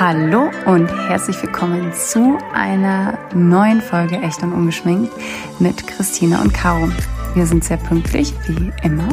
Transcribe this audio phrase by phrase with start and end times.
[0.00, 5.12] Hallo und herzlich willkommen zu einer neuen Folge Echt und Ungeschminkt
[5.60, 6.88] mit Christina und Caro.
[7.34, 9.08] Wir sind sehr pünktlich, wie immer.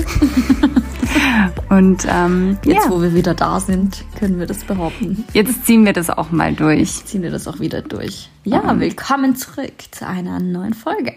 [1.70, 2.90] und ähm, jetzt, ja.
[2.90, 5.24] wo wir wieder da sind, können wir das behaupten.
[5.34, 7.06] Jetzt ziehen wir das auch mal durch.
[7.06, 8.30] Ziehen wir das auch wieder durch.
[8.44, 8.80] Ja, um.
[8.80, 11.14] willkommen zurück zu einer neuen Folge.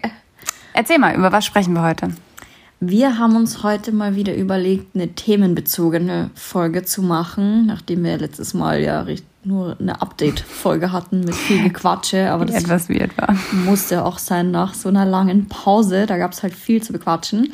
[0.73, 2.09] Erzähl mal, über was sprechen wir heute?
[2.81, 8.53] Wir haben uns heute mal wieder überlegt, eine themenbezogene Folge zu machen, nachdem wir letztes
[8.53, 9.07] Mal ja
[9.45, 13.35] nur eine Update-Folge hatten mit viel Gequatsche, aber das etwas weird war.
[13.65, 16.05] musste auch sein nach so einer langen Pause.
[16.05, 17.53] Da gab es halt viel zu bequatschen.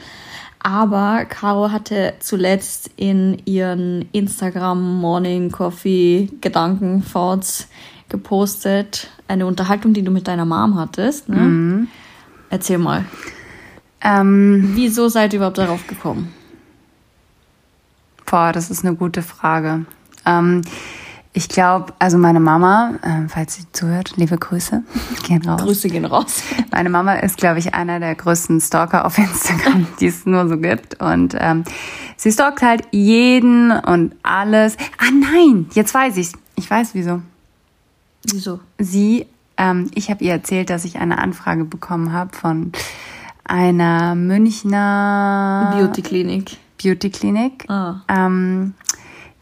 [0.60, 7.68] Aber Caro hatte zuletzt in ihren Instagram Morning Coffee Gedanken Thoughts
[8.10, 11.30] gepostet eine Unterhaltung, die du mit deiner Mom hattest.
[11.30, 11.38] Ne?
[11.38, 11.88] Mhm.
[12.50, 13.06] Erzähl mal.
[14.02, 16.34] Ähm, Wieso seid ihr überhaupt darauf gekommen?
[18.26, 19.86] Boah, das ist eine gute Frage.
[20.26, 20.62] Ähm,
[21.34, 24.84] ich glaube, also meine Mama, äh, falls sie zuhört, liebe Grüße,
[25.28, 25.62] gehen raus.
[25.62, 26.44] Grüße gehen raus.
[26.72, 30.58] Meine Mama ist, glaube ich, einer der größten Stalker auf Instagram, die es nur so
[30.58, 31.00] gibt.
[31.00, 31.64] Und ähm,
[32.18, 34.76] sie stalkt halt jeden und alles.
[34.98, 36.34] Ah nein, jetzt weiß ich's.
[36.56, 37.22] Ich weiß wieso.
[38.30, 38.60] Wieso?
[38.78, 39.26] Sie,
[39.58, 42.72] ähm, ich habe ihr erzählt, dass ich eine Anfrage bekommen habe von
[43.46, 46.58] einer Münchner Beauty Klinik.
[46.82, 48.02] Beauty Klinik, ah.
[48.08, 48.74] ähm,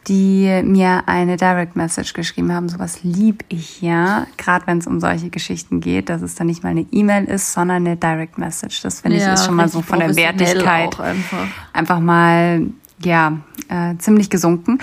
[0.07, 2.69] die mir eine Direct Message geschrieben haben.
[2.69, 6.63] Sowas lieb ich ja, gerade wenn es um solche Geschichten geht, dass es dann nicht
[6.63, 8.81] mal eine E-Mail ist, sondern eine Direct Message.
[8.81, 11.47] Das finde ja, ich ist schon mal so von der Wertigkeit einfach.
[11.73, 11.99] einfach.
[11.99, 12.67] mal
[13.03, 13.37] ja
[13.69, 14.79] äh, ziemlich gesunken.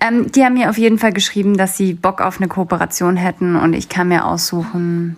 [0.00, 3.56] Ähm, die haben mir auf jeden Fall geschrieben, dass sie Bock auf eine Kooperation hätten
[3.56, 5.16] und ich kann mir aussuchen,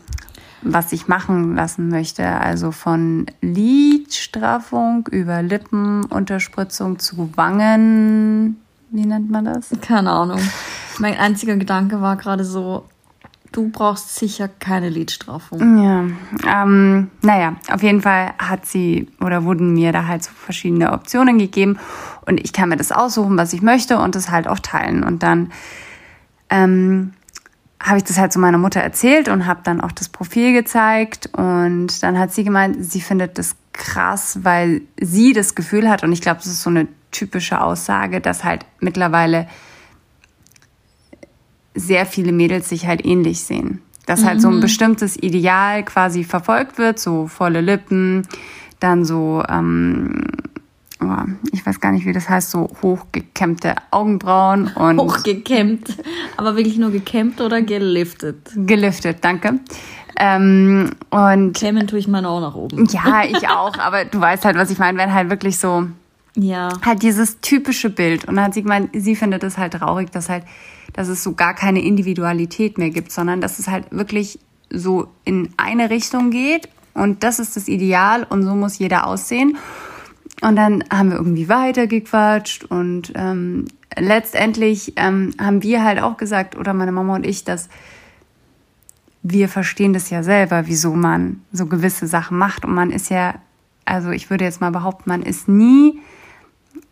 [0.62, 2.26] was ich machen lassen möchte.
[2.26, 8.56] Also von Lidstraffung über Lippenunterspritzung zu Wangen.
[8.90, 9.68] Wie nennt man das?
[9.80, 10.40] Keine Ahnung.
[10.98, 12.84] Mein einziger Gedanke war gerade so,
[13.52, 15.82] du brauchst sicher keine Lidstraffung.
[15.82, 16.04] Ja,
[16.62, 21.38] ähm, naja, auf jeden Fall hat sie oder wurden mir da halt so verschiedene Optionen
[21.38, 21.78] gegeben
[22.26, 25.04] und ich kann mir das aussuchen, was ich möchte und das halt auch teilen.
[25.04, 25.52] Und dann
[26.48, 27.12] ähm,
[27.82, 31.30] habe ich das halt zu meiner Mutter erzählt und habe dann auch das Profil gezeigt
[31.32, 36.12] und dann hat sie gemeint, sie findet das krass, weil sie das Gefühl hat und
[36.12, 39.48] ich glaube, das ist so eine typische Aussage, dass halt mittlerweile
[41.74, 43.80] sehr viele Mädels sich halt ähnlich sehen.
[44.06, 44.60] Dass halt so ein mhm.
[44.60, 48.26] bestimmtes Ideal quasi verfolgt wird, so volle Lippen,
[48.80, 50.24] dann so ähm,
[51.00, 54.98] oh, ich weiß gar nicht, wie das heißt, so hochgekämmte Augenbrauen und.
[54.98, 55.96] Hochgekämmt.
[56.36, 58.50] Aber wirklich nur gekämmt oder geliftet?
[58.54, 59.60] Geliftet, danke.
[60.18, 62.86] Ähm, und Kämmen tue ich meine auch nach oben.
[62.86, 65.86] Ja, ich auch, aber du weißt halt, was ich meine, wenn halt wirklich so.
[66.36, 66.68] Ja.
[66.84, 68.26] Halt dieses typische Bild.
[68.26, 70.44] Und dann hat sie gemeint, sie findet es halt traurig, dass halt,
[70.92, 74.38] dass es so gar keine Individualität mehr gibt, sondern dass es halt wirklich
[74.72, 79.58] so in eine Richtung geht und das ist das Ideal und so muss jeder aussehen.
[80.42, 83.66] Und dann haben wir irgendwie weitergequatscht und ähm,
[83.98, 87.68] letztendlich ähm, haben wir halt auch gesagt, oder meine Mama und ich, dass
[89.22, 92.64] wir verstehen das ja selber, wieso man so gewisse Sachen macht.
[92.64, 93.34] Und man ist ja,
[93.84, 96.00] also ich würde jetzt mal behaupten, man ist nie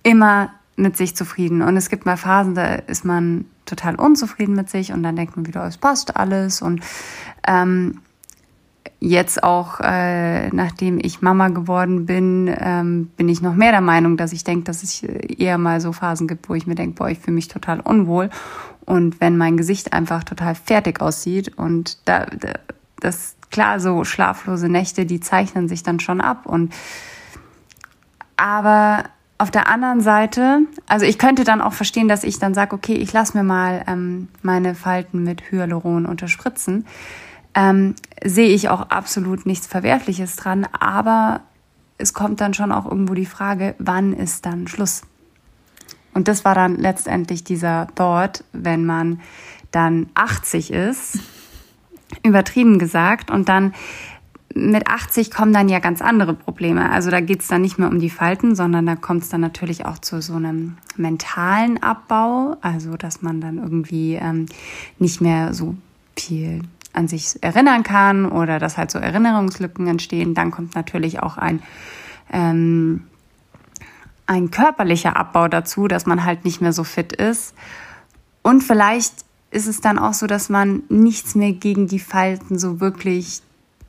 [0.03, 1.63] immer mit sich zufrieden.
[1.63, 5.37] Und es gibt mal Phasen, da ist man total unzufrieden mit sich und dann denkt
[5.37, 6.63] man wieder, es passt alles.
[6.63, 6.81] Und
[7.47, 8.01] ähm,
[9.01, 14.17] jetzt auch, äh, nachdem ich Mama geworden bin, ähm, bin ich noch mehr der Meinung,
[14.17, 17.09] dass ich denke, dass es eher mal so Phasen gibt, wo ich mir denke, boah,
[17.09, 18.31] ich fühle mich total unwohl.
[18.89, 22.55] Und wenn mein Gesicht einfach total fertig aussieht und da, da
[23.01, 26.47] das klar, so schlaflose Nächte, die zeichnen sich dann schon ab.
[26.47, 26.75] Und
[28.37, 29.05] aber
[29.37, 32.95] auf der anderen Seite, also ich könnte dann auch verstehen, dass ich dann sage, okay,
[32.95, 36.85] ich lasse mir mal ähm, meine Falten mit Hyaluron unterspritzen
[37.59, 40.67] ähm, sehe ich auch absolut nichts Verwerfliches dran.
[40.79, 41.41] Aber
[41.99, 45.03] es kommt dann schon auch irgendwo die Frage, wann ist dann Schluss?
[46.19, 49.21] Und das war dann letztendlich dieser Thought, wenn man
[49.71, 51.21] dann 80 ist,
[52.25, 53.73] übertrieben gesagt, und dann
[54.53, 56.91] mit 80 kommen dann ja ganz andere Probleme.
[56.91, 59.43] Also da geht es dann nicht mehr um die Falten, sondern da kommt es dann
[59.43, 64.47] natürlich auch zu so einem mentalen Abbau, also dass man dann irgendwie ähm,
[64.99, 65.77] nicht mehr so
[66.17, 66.63] viel
[66.95, 71.63] an sich erinnern kann oder dass halt so Erinnerungslücken entstehen, dann kommt natürlich auch ein,
[72.33, 73.05] ähm,
[74.29, 77.55] ein körperlicher Abbau dazu, dass man halt nicht mehr so fit ist.
[78.43, 82.81] Und vielleicht ist es dann auch so, dass man nichts mehr gegen die Falten so
[82.81, 83.43] wirklich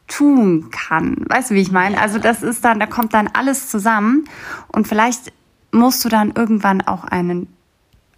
[0.07, 1.18] tun kann.
[1.27, 2.01] Weißt du, wie ich meine?
[2.01, 4.25] Also das ist dann, da kommt dann alles zusammen
[4.69, 5.33] und vielleicht
[5.71, 7.47] musst du dann irgendwann auch einen,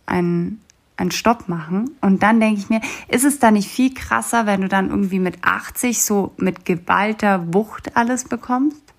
[0.06, 0.62] einen
[1.02, 1.98] einen Stopp machen.
[2.00, 5.20] Und dann denke ich mir, ist es da nicht viel krasser, wenn du dann irgendwie
[5.20, 8.91] mit 80 so mit geballter Wucht alles bekommst?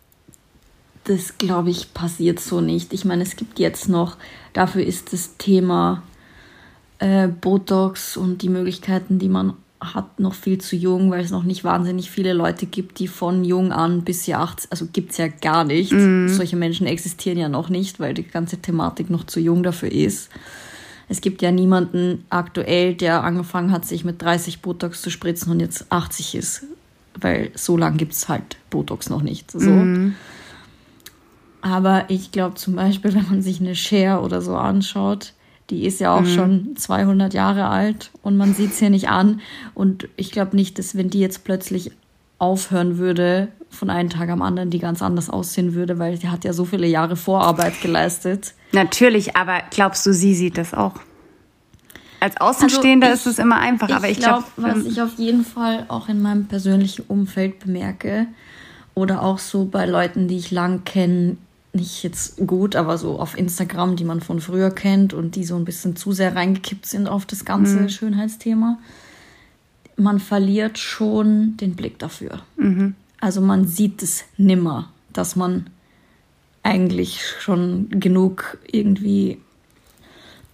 [1.04, 2.92] Das glaube ich passiert so nicht.
[2.92, 4.16] Ich meine, es gibt jetzt noch,
[4.52, 6.02] dafür ist das Thema
[6.98, 11.42] äh, Botox und die Möglichkeiten, die man hat, noch viel zu jung, weil es noch
[11.42, 15.18] nicht wahnsinnig viele Leute gibt, die von jung an bis sie 80, also gibt es
[15.18, 15.92] ja gar nicht.
[15.92, 16.28] Mm.
[16.28, 20.30] Solche Menschen existieren ja noch nicht, weil die ganze Thematik noch zu jung dafür ist.
[21.08, 25.60] Es gibt ja niemanden aktuell, der angefangen hat, sich mit 30 Botox zu spritzen und
[25.60, 26.62] jetzt 80 ist.
[27.20, 29.50] Weil so lange gibt es halt Botox noch nicht.
[29.50, 29.68] So.
[29.68, 30.14] Mm.
[31.62, 35.32] Aber ich glaube zum Beispiel, wenn man sich eine Share oder so anschaut,
[35.70, 36.26] die ist ja auch mhm.
[36.26, 39.40] schon 200 Jahre alt und man sieht es hier nicht an.
[39.74, 41.92] Und ich glaube nicht, dass wenn die jetzt plötzlich
[42.38, 46.44] aufhören würde, von einem Tag am anderen die ganz anders aussehen würde, weil die hat
[46.44, 48.52] ja so viele Jahre Vorarbeit geleistet.
[48.72, 50.94] Natürlich, aber glaubst du, sie sieht das auch?
[52.20, 55.18] Als Außenstehender also ich, ist es immer einfach, aber ich glaube, glaub, was ich auf
[55.18, 58.26] jeden Fall auch in meinem persönlichen Umfeld bemerke
[58.94, 61.36] oder auch so bei Leuten, die ich lang kenne,
[61.72, 65.56] nicht jetzt gut, aber so auf Instagram, die man von früher kennt und die so
[65.56, 67.88] ein bisschen zu sehr reingekippt sind auf das ganze mhm.
[67.88, 68.78] Schönheitsthema,
[69.96, 72.42] man verliert schon den Blick dafür.
[72.56, 72.94] Mhm.
[73.20, 75.70] Also man sieht es nimmer, dass man
[76.62, 79.38] eigentlich schon genug irgendwie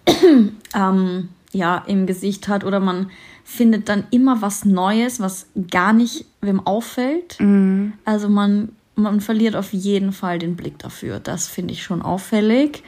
[0.75, 3.11] ähm, ja, im Gesicht hat oder man
[3.45, 7.41] findet dann immer was Neues, was gar nicht wem auffällt.
[7.41, 7.95] Mhm.
[8.05, 11.21] Also man man verliert auf jeden Fall den Blick dafür.
[11.21, 12.83] Das finde ich schon auffällig.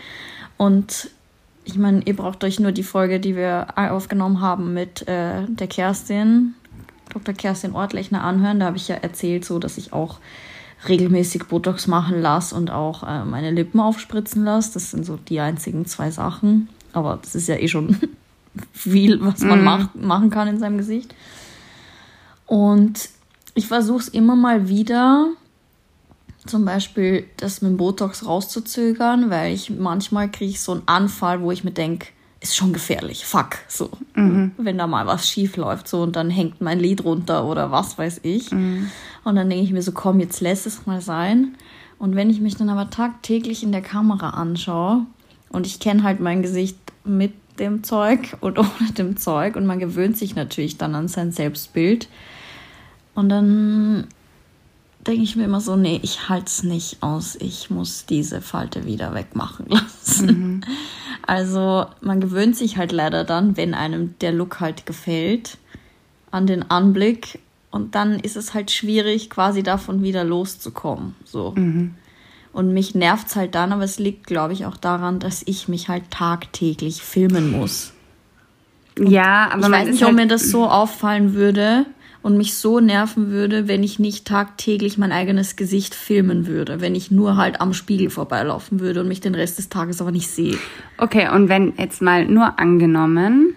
[0.56, 1.10] Und
[1.64, 5.66] ich meine, ihr braucht euch nur die Folge, die wir aufgenommen haben mit äh, der
[5.66, 6.54] Kerstin,
[7.12, 7.34] Dr.
[7.34, 8.60] Kerstin Ortlechner anhören.
[8.60, 10.18] Da habe ich ja erzählt, so dass ich auch
[10.88, 14.74] regelmäßig Botox machen lasse und auch äh, meine Lippen aufspritzen lasse.
[14.74, 16.68] Das sind so die einzigen zwei Sachen.
[16.92, 17.96] Aber das ist ja eh schon
[18.72, 19.64] viel, was man mm.
[19.64, 21.14] macht, machen kann in seinem Gesicht.
[22.46, 23.10] Und
[23.54, 25.28] ich versuche es immer mal wieder
[26.46, 31.42] zum Beispiel das mit dem Botox rauszuzögern, weil ich manchmal kriege ich so einen Anfall,
[31.42, 32.08] wo ich mir denke,
[32.40, 33.90] ist schon gefährlich, fuck, so.
[34.14, 34.52] Mhm.
[34.56, 37.98] Wenn da mal was schief läuft, so, und dann hängt mein Lied runter oder was
[37.98, 38.50] weiß ich.
[38.50, 38.90] Mhm.
[39.24, 41.56] Und dann denke ich mir so, komm, jetzt lässt es mal sein.
[41.98, 45.04] Und wenn ich mich dann aber tagtäglich in der Kamera anschaue
[45.50, 49.78] und ich kenne halt mein Gesicht mit dem Zeug und ohne dem Zeug und man
[49.78, 52.08] gewöhnt sich natürlich dann an sein Selbstbild.
[53.14, 54.06] Und dann
[55.06, 57.36] denke ich mir immer so, nee, ich halte es nicht aus.
[57.36, 60.26] Ich muss diese Falte wieder wegmachen lassen.
[60.26, 60.60] Mhm.
[61.26, 65.58] Also man gewöhnt sich halt leider dann, wenn einem der Look halt gefällt,
[66.32, 67.38] an den Anblick.
[67.70, 71.14] Und dann ist es halt schwierig, quasi davon wieder loszukommen.
[71.24, 71.52] So.
[71.56, 71.94] Mhm.
[72.52, 75.68] Und mich nervt es halt dann, aber es liegt, glaube ich, auch daran, dass ich
[75.68, 77.92] mich halt tagtäglich filmen muss.
[78.98, 81.86] Und ja, aber ich weiß nicht, ob halt mir das so auffallen würde,
[82.22, 86.94] und mich so nerven würde, wenn ich nicht tagtäglich mein eigenes Gesicht filmen würde, wenn
[86.94, 90.28] ich nur halt am Spiegel vorbeilaufen würde und mich den Rest des Tages aber nicht
[90.28, 90.58] sehe.
[90.98, 93.54] Okay, und wenn jetzt mal nur angenommen,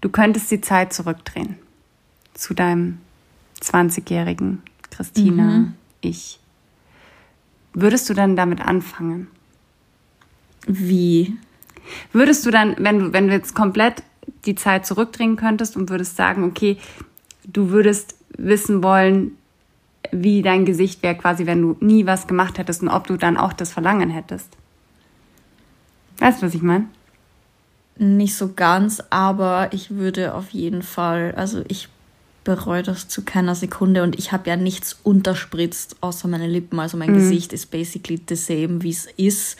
[0.00, 1.56] du könntest die Zeit zurückdrehen
[2.34, 2.98] zu deinem
[3.62, 5.74] 20-jährigen Christina, mhm.
[6.02, 6.38] ich.
[7.72, 9.28] Würdest du dann damit anfangen?
[10.66, 11.36] Wie?
[12.12, 14.02] Würdest du dann, wenn du, wenn du jetzt komplett
[14.44, 16.78] die Zeit zurückdrehen könntest und würdest sagen, okay,
[17.46, 19.32] du würdest wissen wollen,
[20.12, 23.36] wie dein Gesicht wäre, quasi, wenn du nie was gemacht hättest und ob du dann
[23.36, 24.48] auch das Verlangen hättest.
[26.18, 26.86] Weißt du, was ich meine?
[27.98, 31.88] Nicht so ganz, aber ich würde auf jeden Fall, also ich
[32.44, 36.78] bereue das zu keiner Sekunde und ich habe ja nichts unterspritzt außer meine Lippen.
[36.78, 37.16] Also mein mhm.
[37.16, 39.56] Gesicht ist basically the same, wie es ist,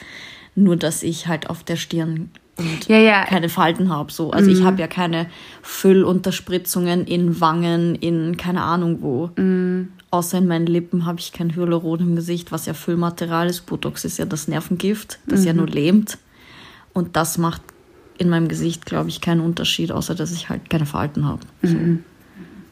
[0.54, 3.24] nur dass ich halt auf der Stirn und ja, ja.
[3.24, 4.10] keine Falten habe.
[4.10, 4.30] So.
[4.30, 4.56] Also mhm.
[4.56, 5.26] ich habe ja keine
[5.62, 9.30] Füllunterspritzungen in Wangen, in keine Ahnung wo.
[9.36, 9.88] Mhm.
[10.10, 13.66] Außer in meinen Lippen habe ich kein Hyaluron im Gesicht, was ja Füllmaterial ist.
[13.66, 15.46] Botox ist ja das Nervengift, das mhm.
[15.46, 16.18] ja nur lähmt.
[16.94, 17.60] Und das macht
[18.16, 21.42] in meinem Gesicht, glaube ich, keinen Unterschied, außer dass ich halt keine Falten habe.
[21.62, 21.76] So.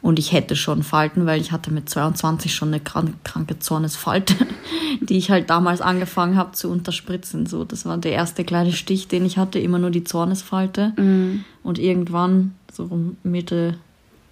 [0.05, 4.35] Und ich hätte schon Falten, weil ich hatte mit 22 schon eine kranke Zornesfalte,
[5.01, 7.47] die ich halt damals angefangen habe zu unterspritzen.
[7.47, 10.93] So, das war der erste kleine Stich, den ich hatte, immer nur die Zornesfalte.
[10.95, 11.43] Mhm.
[11.63, 12.87] Und irgendwann, so
[13.23, 13.79] Mitte,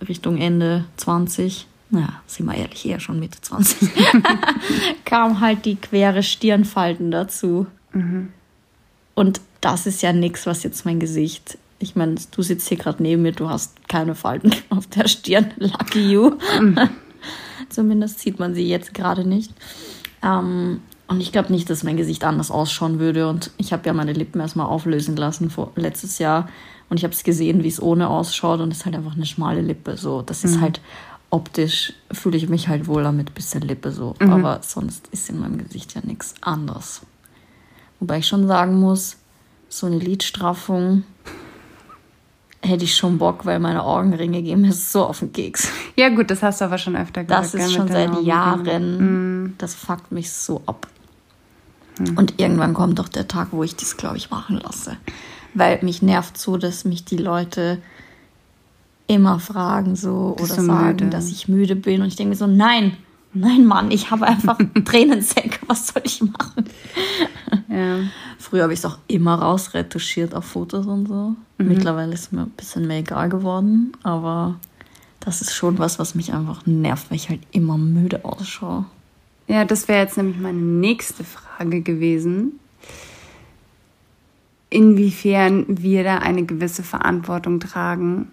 [0.08, 3.90] Richtung Ende 20, naja, sind wir ehrlich, eher schon Mitte 20,
[5.06, 7.66] kam halt die quere Stirnfalten dazu.
[7.94, 8.32] Mhm.
[9.16, 13.04] Und das ist ja nichts, was jetzt mein Gesicht ich meine, du sitzt hier gerade
[13.04, 15.52] neben mir, du hast keine Falten auf der Stirn.
[15.58, 16.32] Lucky you.
[16.60, 16.78] Mhm.
[17.70, 19.52] Zumindest sieht man sie jetzt gerade nicht.
[20.24, 23.28] Ähm, und ich glaube nicht, dass mein Gesicht anders ausschauen würde.
[23.30, 26.50] Und ich habe ja meine Lippen erstmal auflösen lassen vor, letztes Jahr.
[26.90, 29.26] Und ich habe es gesehen, wie es ohne ausschaut und es ist halt einfach eine
[29.26, 29.98] schmale Lippe.
[29.98, 30.62] So, das ist Mhm.
[30.62, 30.82] halt
[31.30, 34.16] optisch fühle ich mich halt wohl damit bisschen Lippe so.
[34.20, 34.32] Mhm.
[34.32, 37.02] Aber sonst ist in meinem Gesicht ja nichts anderes.
[38.00, 39.18] Wobei ich schon sagen muss,
[39.68, 41.04] so eine Lidstraffung
[42.64, 45.70] hätte ich schon Bock, weil meine Augenringe gehen mir so auf den Keks.
[45.96, 47.44] Ja, gut, das hast du aber schon öfter gesagt.
[47.44, 48.26] Das ist schon seit Augenringen.
[48.26, 49.56] Jahren.
[49.58, 50.88] Das fuckt mich so ab.
[52.16, 54.98] Und irgendwann kommt doch der Tag, wo ich das, glaube ich, machen lasse.
[55.54, 57.80] Weil mich nervt so, dass mich die Leute
[59.06, 61.10] immer fragen so Bist oder sagen, müde?
[61.10, 62.02] dass ich müde bin.
[62.02, 62.98] Und ich denke mir so, nein,
[63.34, 65.60] nein, Mann, ich habe einfach Tränensäcke.
[65.68, 66.66] Was soll ich machen?
[67.70, 68.00] Ja.
[68.38, 71.36] Früher habe ich es auch immer rausretuschiert auf Fotos und so.
[71.58, 71.68] Mhm.
[71.68, 73.94] Mittlerweile ist mir ein bisschen mehr egal geworden.
[74.04, 74.60] Aber
[75.20, 78.86] das ist schon was, was mich einfach nervt, weil ich halt immer müde ausschaue.
[79.48, 82.60] Ja, das wäre jetzt nämlich meine nächste Frage gewesen.
[84.70, 88.32] Inwiefern wir da eine gewisse Verantwortung tragen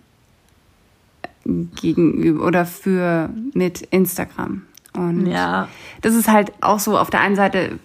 [1.44, 4.62] gegenüber oder für mit Instagram.
[4.94, 5.68] Und Ja.
[6.00, 7.78] das ist halt auch so auf der einen Seite,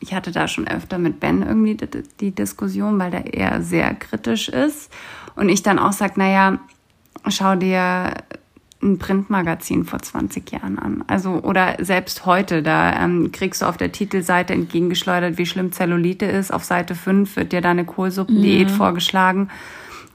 [0.00, 3.94] ich hatte da schon öfter mit Ben irgendwie die, die Diskussion, weil der eher sehr
[3.94, 4.92] kritisch ist.
[5.36, 6.58] Und ich dann auch sage, naja,
[7.28, 8.14] schau dir
[8.80, 11.04] ein Printmagazin vor 20 Jahren an.
[11.08, 16.26] Also, oder selbst heute, da ähm, kriegst du auf der Titelseite entgegengeschleudert, wie schlimm Zellulite
[16.26, 16.52] ist.
[16.52, 19.48] Auf Seite 5 wird dir deine Kohlsuppendiät vorgeschlagen.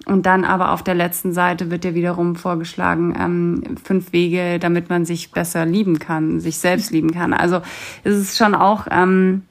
[0.05, 4.89] Und dann aber auf der letzten Seite wird dir wiederum vorgeschlagen, ähm, fünf Wege, damit
[4.89, 7.33] man sich besser lieben kann, sich selbst lieben kann.
[7.33, 7.62] Also
[8.03, 9.43] es ist schon auch, ähm,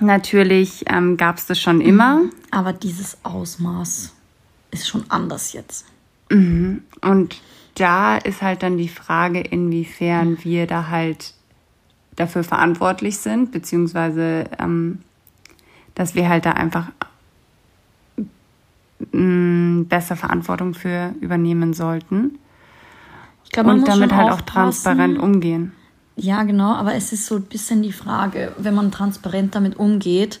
[0.00, 2.22] natürlich ähm, gab es das schon immer.
[2.52, 4.14] Aber dieses Ausmaß
[4.70, 5.86] ist schon anders jetzt.
[6.30, 7.40] Und
[7.74, 11.34] da ist halt dann die Frage, inwiefern wir da halt
[12.16, 15.00] dafür verantwortlich sind, beziehungsweise ähm,
[15.94, 16.88] dass wir halt da einfach
[19.12, 22.38] mh, besser Verantwortung für übernehmen sollten
[23.44, 25.72] Ich glaube, man und muss damit halt auch transparent umgehen.
[26.16, 30.40] Ja, genau, aber es ist so ein bisschen die Frage, wenn man transparent damit umgeht,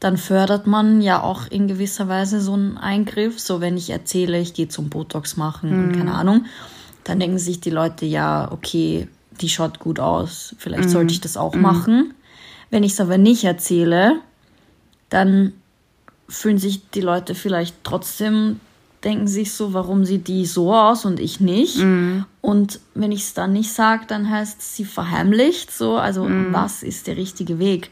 [0.00, 3.38] dann fördert man ja auch in gewisser Weise so einen Eingriff.
[3.38, 6.46] So, wenn ich erzähle, ich gehe zum Botox machen und keine Ahnung,
[7.04, 9.06] dann denken sich die Leute, ja, okay,
[9.40, 12.14] die schaut gut aus, vielleicht sollte ich das auch machen.
[12.70, 14.20] Wenn ich es aber nicht erzähle,
[15.08, 15.52] dann
[16.32, 18.60] fühlen sich die Leute vielleicht trotzdem,
[19.04, 21.78] denken sich so, warum sieht die so aus und ich nicht.
[22.40, 25.96] Und wenn ich es dann nicht sage, dann heißt es, sie verheimlicht so.
[25.96, 27.90] Also was ist der richtige Weg?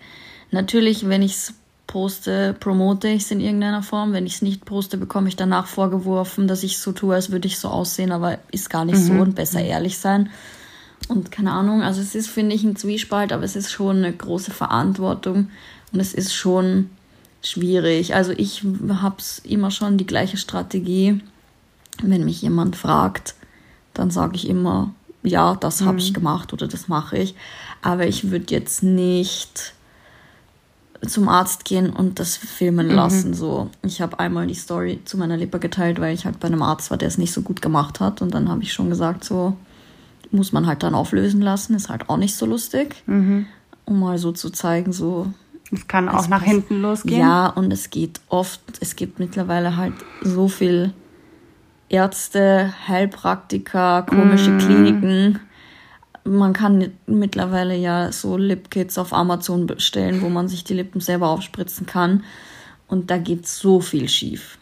[0.51, 1.55] Natürlich, wenn ich es
[1.87, 4.13] poste, promote ich es in irgendeiner Form.
[4.13, 7.49] Wenn ich es nicht poste, bekomme ich danach vorgeworfen, dass ich so tue, als würde
[7.49, 10.31] ich so aussehen, aber ist gar nicht so und besser ehrlich sein.
[11.09, 14.13] Und keine Ahnung, also es ist, finde ich, ein Zwiespalt, aber es ist schon eine
[14.13, 15.51] große Verantwortung
[15.93, 16.91] und es ist schon
[17.43, 18.15] schwierig.
[18.15, 21.21] Also ich habe immer schon die gleiche Strategie.
[22.03, 23.35] Wenn mich jemand fragt,
[23.95, 27.35] dann sage ich immer, ja, das habe ich gemacht oder das mache ich.
[27.83, 29.75] Aber ich würde jetzt nicht
[31.07, 33.35] zum Arzt gehen und das filmen lassen.
[33.35, 36.63] So, ich habe einmal die Story zu meiner Lippe geteilt, weil ich halt bei einem
[36.63, 38.23] Arzt war, der es nicht so gut gemacht hat.
[38.23, 39.57] Und dann habe ich schon gesagt, so
[40.31, 41.75] muss man halt dann auflösen lassen.
[41.75, 43.03] Ist halt auch nicht so lustig,
[43.87, 45.33] um mal so zu zeigen, so
[45.73, 47.21] Es kann auch nach hinten losgehen.
[47.21, 50.93] ja, und es geht oft, es gibt mittlerweile halt so viel
[51.89, 55.41] Ärzte, Heilpraktiker, komische Kliniken.
[56.25, 61.29] Man kann mittlerweile ja so Lipkits auf Amazon bestellen, wo man sich die Lippen selber
[61.29, 62.25] aufspritzen kann.
[62.87, 64.59] Und da geht so viel schief.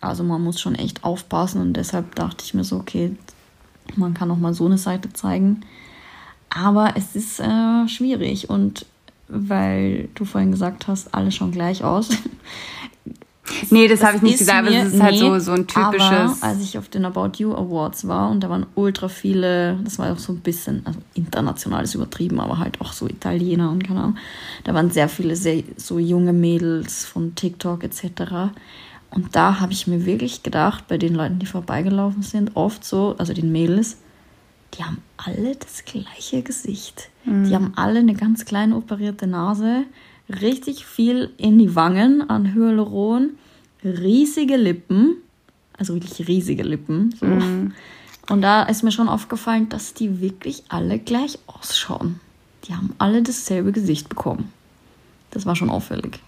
[0.00, 3.16] Also man muss schon echt aufpassen und deshalb dachte ich mir so, okay,
[3.96, 5.62] man kann auch mal so eine Seite zeigen.
[6.50, 8.86] Aber es ist äh, schwierig und
[9.28, 12.08] weil du vorhin gesagt hast, alle schauen gleich aus.
[13.70, 15.66] Nee, das habe ich nicht gesagt, aber mir- es ist halt nee, so, so ein
[15.66, 16.02] typisches.
[16.02, 19.98] Aber als ich auf den About You Awards war und da waren ultra viele, das
[19.98, 23.84] war auch so ein bisschen, also international ist übertrieben, aber halt auch so Italiener und
[23.86, 24.16] keine Ahnung.
[24.64, 28.52] Da waren sehr viele sehr, so junge Mädels von TikTok etc.
[29.10, 33.14] Und da habe ich mir wirklich gedacht, bei den Leuten, die vorbeigelaufen sind, oft so,
[33.18, 33.98] also den Mädels,
[34.74, 37.10] die haben alle das gleiche Gesicht.
[37.26, 39.84] Die haben alle eine ganz kleine operierte Nase,
[40.28, 43.30] richtig viel in die Wangen an Hyaluron,
[43.82, 45.16] riesige Lippen,
[45.78, 47.14] also wirklich riesige Lippen.
[47.18, 47.26] So.
[48.32, 52.20] Und da ist mir schon aufgefallen, dass die wirklich alle gleich ausschauen.
[52.64, 54.52] Die haben alle dasselbe Gesicht bekommen.
[55.30, 56.20] Das war schon auffällig.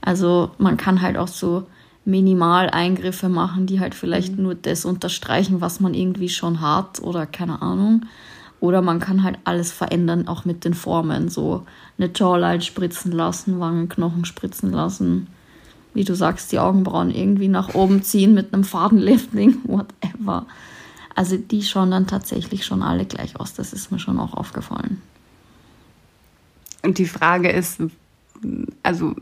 [0.00, 1.66] Also man kann halt auch so
[2.04, 7.62] Minimaleingriffe machen, die halt vielleicht nur das unterstreichen, was man irgendwie schon hat oder keine
[7.62, 8.06] Ahnung.
[8.60, 11.28] Oder man kann halt alles verändern, auch mit den Formen.
[11.28, 11.66] So
[11.98, 15.28] eine Jawline spritzen lassen, Wangenknochen spritzen lassen.
[15.92, 20.46] wie du sagst, die Augenbrauen irgendwie nach oben ziehen mit einem Fadenlifting, whatever.
[21.16, 23.54] Also die schauen dann tatsächlich schon alle gleich aus.
[23.54, 25.02] Das ist mir schon auch aufgefallen.
[26.82, 27.80] Und die Frage ist,
[28.82, 29.14] also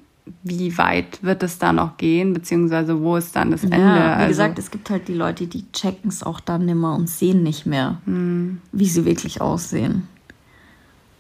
[0.43, 3.79] wie weit wird es da noch gehen, beziehungsweise wo ist dann das Ende?
[3.79, 6.95] Ja, wie also, gesagt, es gibt halt die Leute, die checken es auch dann nimmer
[6.95, 8.61] und sehen nicht mehr, hm.
[8.73, 10.09] wie sie wirklich aussehen.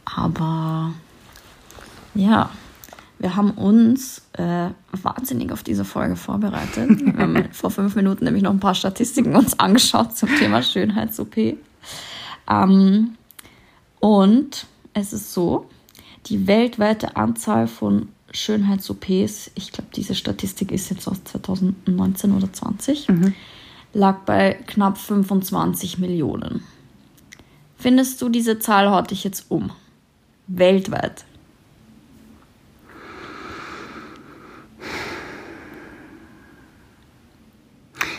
[0.05, 0.93] Aber
[2.15, 2.51] ja,
[3.19, 7.05] wir haben uns äh, wahnsinnig auf diese Folge vorbereitet.
[7.05, 11.57] Wir haben vor fünf Minuten nämlich noch ein paar Statistiken uns angeschaut zum Thema Schönheits-OP.
[12.49, 13.15] Ähm,
[14.01, 15.67] und es ist so,
[16.27, 23.09] die weltweite Anzahl von Schönheits-OPs, ich glaube, diese Statistik ist jetzt aus 2019 oder 20,
[23.95, 26.63] lag bei knapp 25 Millionen.
[27.77, 29.71] Findest du, diese Zahl haut dich jetzt um?
[30.47, 31.25] Weltweit.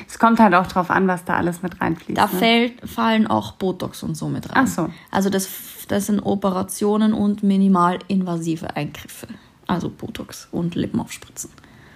[0.08, 2.18] Es kommt halt auch drauf an, was da alles mit reinfließt.
[2.18, 2.39] Da ne?
[2.39, 4.66] fällt, fallen auch Botox und so mit rein.
[4.66, 4.89] Ach so.
[5.12, 5.50] Also das,
[5.88, 9.28] das sind Operationen und minimalinvasive Eingriffe.
[9.69, 11.51] Also Botox und Lippenaufspritzen.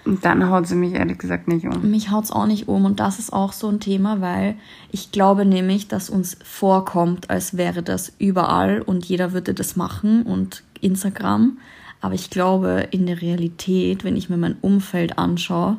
[0.05, 1.89] Und dann haut sie mich ehrlich gesagt nicht um.
[1.89, 4.55] Mich haut's auch nicht um und das ist auch so ein Thema, weil
[4.91, 10.23] ich glaube nämlich, dass uns vorkommt, als wäre das überall und jeder würde das machen
[10.23, 11.57] und Instagram.
[11.99, 15.77] Aber ich glaube, in der Realität, wenn ich mir mein Umfeld anschaue,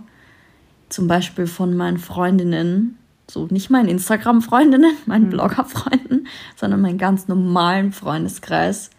[0.89, 2.99] zum Beispiel von meinen Freundinnen,
[3.29, 8.91] so nicht meinen Instagram-Freundinnen, meinen Blogger-Freunden, sondern meinen ganz normalen Freundeskreis,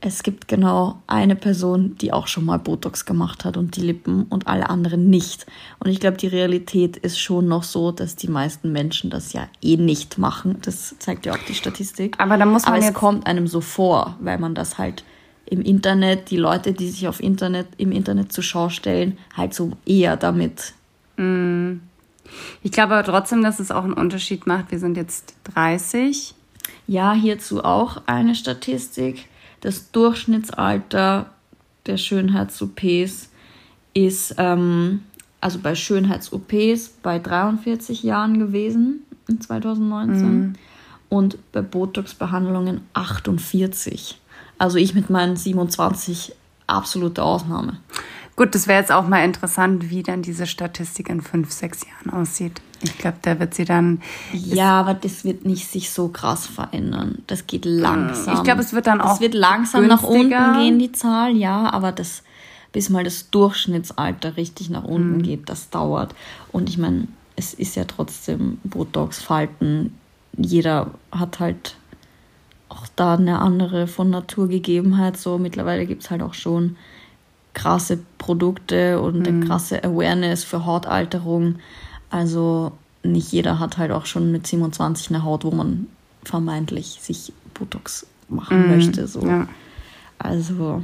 [0.00, 4.24] es gibt genau eine Person, die auch schon mal Botox gemacht hat und die Lippen
[4.24, 5.46] und alle anderen nicht.
[5.78, 9.48] Und ich glaube, die Realität ist schon noch so, dass die meisten Menschen das ja
[9.62, 10.58] eh nicht machen.
[10.62, 12.14] Das zeigt ja auch die Statistik.
[12.18, 15.02] Aber da muss man Aber es kommt einem so vor, weil man das halt
[15.46, 19.72] im Internet, die Leute, die sich auf Internet, im Internet zur Schau stellen, halt so
[19.86, 20.74] eher damit.
[21.16, 24.70] Ich glaube aber trotzdem, dass es auch einen Unterschied macht.
[24.70, 26.34] Wir sind jetzt 30.
[26.86, 29.26] Ja, hierzu auch eine Statistik.
[29.60, 31.30] Das Durchschnittsalter
[31.86, 33.30] der Schönheits-OPs
[33.94, 35.02] ist, ähm,
[35.40, 40.58] also bei Schönheits-OPs bei 43 Jahren gewesen in 2019
[41.08, 44.20] und bei Botox-Behandlungen 48.
[44.58, 46.34] Also ich mit meinen 27
[46.66, 47.78] absolute Ausnahme.
[48.34, 52.10] Gut, das wäre jetzt auch mal interessant, wie dann diese Statistik in fünf, sechs Jahren
[52.10, 52.60] aussieht.
[52.82, 54.00] Ich glaube, da wird sie dann.
[54.32, 57.22] Ja, aber das wird nicht sich so krass verändern.
[57.26, 58.34] Das geht langsam.
[58.36, 60.48] Ich glaube, es wird dann auch Es wird langsam nach günstiger.
[60.50, 62.22] unten gehen, die Zahl, ja, aber das,
[62.72, 64.88] bis mal das Durchschnittsalter richtig nach Mhm.
[64.88, 66.14] unten geht, das dauert.
[66.52, 69.94] Und ich meine, es ist ja trotzdem Botox, Falten.
[70.36, 71.76] Jeder hat halt
[72.68, 75.16] auch da eine andere von Naturgegebenheit.
[75.16, 76.76] So mittlerweile gibt es halt auch schon
[77.54, 81.56] krasse Produkte und eine krasse Awareness für Hautalterung.
[82.10, 85.86] Also nicht jeder hat halt auch schon mit 27 eine Haut, wo man
[86.24, 89.06] vermeintlich sich Botox machen möchte.
[89.06, 89.24] So.
[89.26, 89.48] Ja.
[90.18, 90.82] Also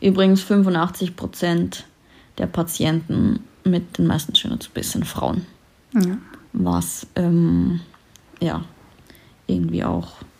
[0.00, 1.86] übrigens 85 Prozent
[2.38, 5.46] der Patienten mit den meisten Schönheits-OPs sind Frauen.
[5.94, 6.18] Ja.
[6.52, 7.80] Was ähm,
[8.40, 8.64] ja
[9.46, 10.31] irgendwie auch mm,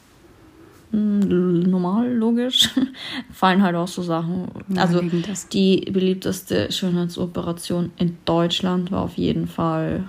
[0.92, 2.70] normal, logisch,
[3.33, 4.48] fallen halt auch so Sachen.
[4.76, 5.52] Also Naheliegend ist.
[5.55, 10.05] die beliebteste Schönheitsoperation in Deutschland war auf jeden Fall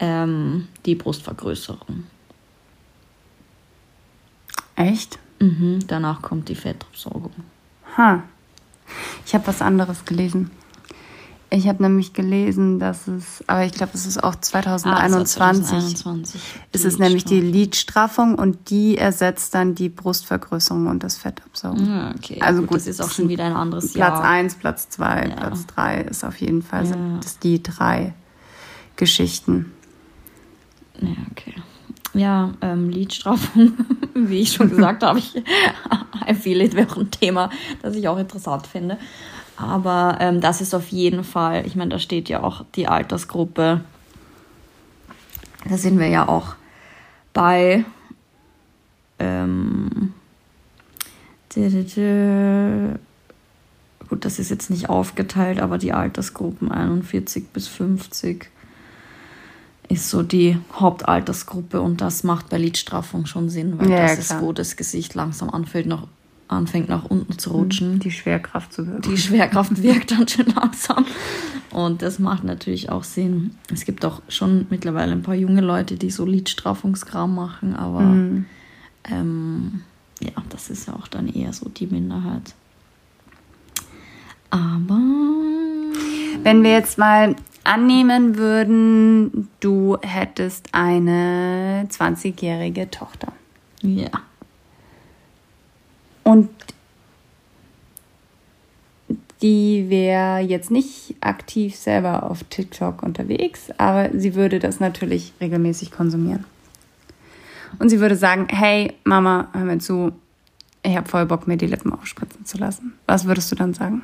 [0.00, 2.04] ähm, die Brustvergrößerung.
[4.76, 5.18] Echt?
[5.38, 7.32] Mhm, danach kommt die Fettabsaugung.
[7.96, 8.24] Ha.
[9.24, 10.50] Ich habe was anderes gelesen.
[11.54, 15.36] Ich habe nämlich gelesen, dass es, aber ich glaube, es ist auch 2021.
[15.36, 16.40] 2021.
[16.72, 21.86] Es ist nämlich die Lidstraffung und die ersetzt dann die Brustvergrößerung und das Fettabsaugen.
[21.86, 22.40] Ja, okay.
[22.40, 24.24] Also gut, gut, das ist auch schon wieder ein anderes Platz Jahr.
[24.24, 25.36] 1, Platz 2, Ja.
[25.36, 26.96] Platz 3 ist auf jeden Fall Ja.
[27.22, 28.14] das die drei
[28.96, 29.72] Geschichten.
[31.00, 31.54] Ja, okay.
[32.14, 33.74] Ja, ähm, Lidstraffung,
[34.14, 38.98] wie ich schon gesagt habe, ich it wäre ein Thema, das ich auch interessant finde.
[39.56, 43.80] Aber ähm, das ist auf jeden Fall, ich meine, da steht ja auch die Altersgruppe.
[45.68, 46.56] Da sind wir ja auch
[47.32, 47.84] bei
[49.18, 50.12] ähm,
[54.08, 58.50] gut, das ist jetzt nicht aufgeteilt, aber die Altersgruppen 41 bis 50
[59.88, 64.36] ist so die Hauptaltersgruppe und das macht bei Lidstraffung schon Sinn, weil Ja, das ja,
[64.36, 66.06] ist, wo das Gesicht langsam anfängt nach,
[66.48, 67.98] anfängt nach unten zu rutschen.
[68.00, 69.02] Die Schwerkraft zu wirken.
[69.10, 71.04] Die Schwerkraft wirkt dann schon langsam.
[71.70, 73.56] Und das macht natürlich auch Sinn.
[73.72, 78.44] Es gibt auch schon mittlerweile ein paar junge Leute, die so Lidstraffungskram machen, aber Mhm.
[79.10, 79.82] ähm,
[80.20, 82.54] ja, das ist ja auch dann eher so die Minderheit.
[84.50, 85.00] Aber
[86.42, 93.32] Wenn wir jetzt mal annehmen würden, du hättest eine 20-jährige Tochter.
[93.82, 94.10] Ja.
[96.24, 96.48] Und
[99.42, 105.90] die wäre jetzt nicht aktiv selber auf TikTok unterwegs, aber sie würde das natürlich regelmäßig
[105.90, 106.44] konsumieren.
[107.78, 110.12] Und sie würde sagen, hey Mama, hör mir zu,
[110.82, 112.94] ich habe voll Bock, mir die Lippen aufspritzen zu lassen.
[113.06, 114.02] Was würdest du dann sagen?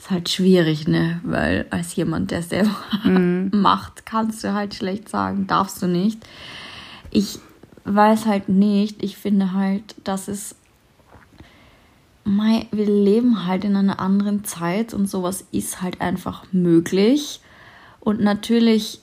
[0.00, 1.20] Ist halt schwierig, ne?
[1.22, 3.50] Weil als jemand, der es selber mhm.
[3.54, 6.26] macht, kannst du halt schlecht sagen, darfst du nicht.
[7.10, 7.38] Ich
[7.84, 10.56] weiß halt nicht, ich finde halt, dass es
[12.24, 17.40] Mei, wir leben halt in einer anderen Zeit und sowas ist halt einfach möglich.
[17.98, 19.00] Und natürlich,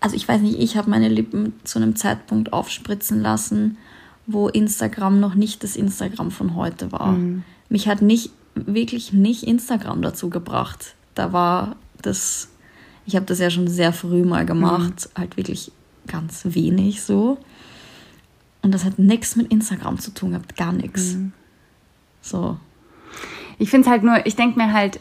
[0.00, 3.78] also ich weiß nicht, ich habe meine Lippen zu einem Zeitpunkt aufspritzen lassen,
[4.26, 7.12] wo Instagram noch nicht das Instagram von heute war.
[7.12, 7.42] Mhm.
[7.68, 10.94] Mich hat nicht, wirklich nicht Instagram dazu gebracht.
[11.14, 12.48] Da war das,
[13.06, 15.20] ich habe das ja schon sehr früh mal gemacht, mhm.
[15.20, 15.72] halt wirklich
[16.06, 17.38] ganz wenig so.
[18.60, 21.14] Und das hat nichts mit Instagram zu tun gehabt, gar nichts.
[21.14, 21.32] Mhm.
[22.22, 22.56] So.
[23.58, 24.98] Ich finde es halt nur, ich denke mir halt,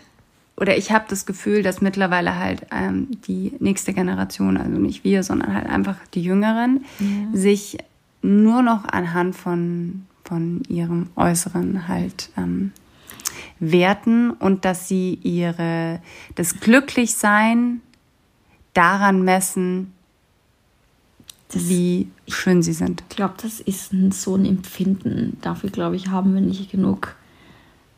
[0.58, 5.24] oder ich habe das Gefühl, dass mittlerweile halt ähm, die nächste Generation, also nicht wir,
[5.24, 7.08] sondern halt einfach die Jüngeren, ja.
[7.34, 7.78] sich
[8.22, 12.74] nur noch anhand von, von ihrem Äußeren halt ähm,
[13.60, 16.02] werten und dass sie ihre,
[16.36, 17.82] das Glücklichsein
[18.74, 19.94] daran messen,
[21.54, 23.04] das, wie schön sie sind.
[23.10, 25.38] Ich glaube, das ist ein, so ein Empfinden.
[25.42, 27.16] Dafür, glaube ich, haben wir nicht genug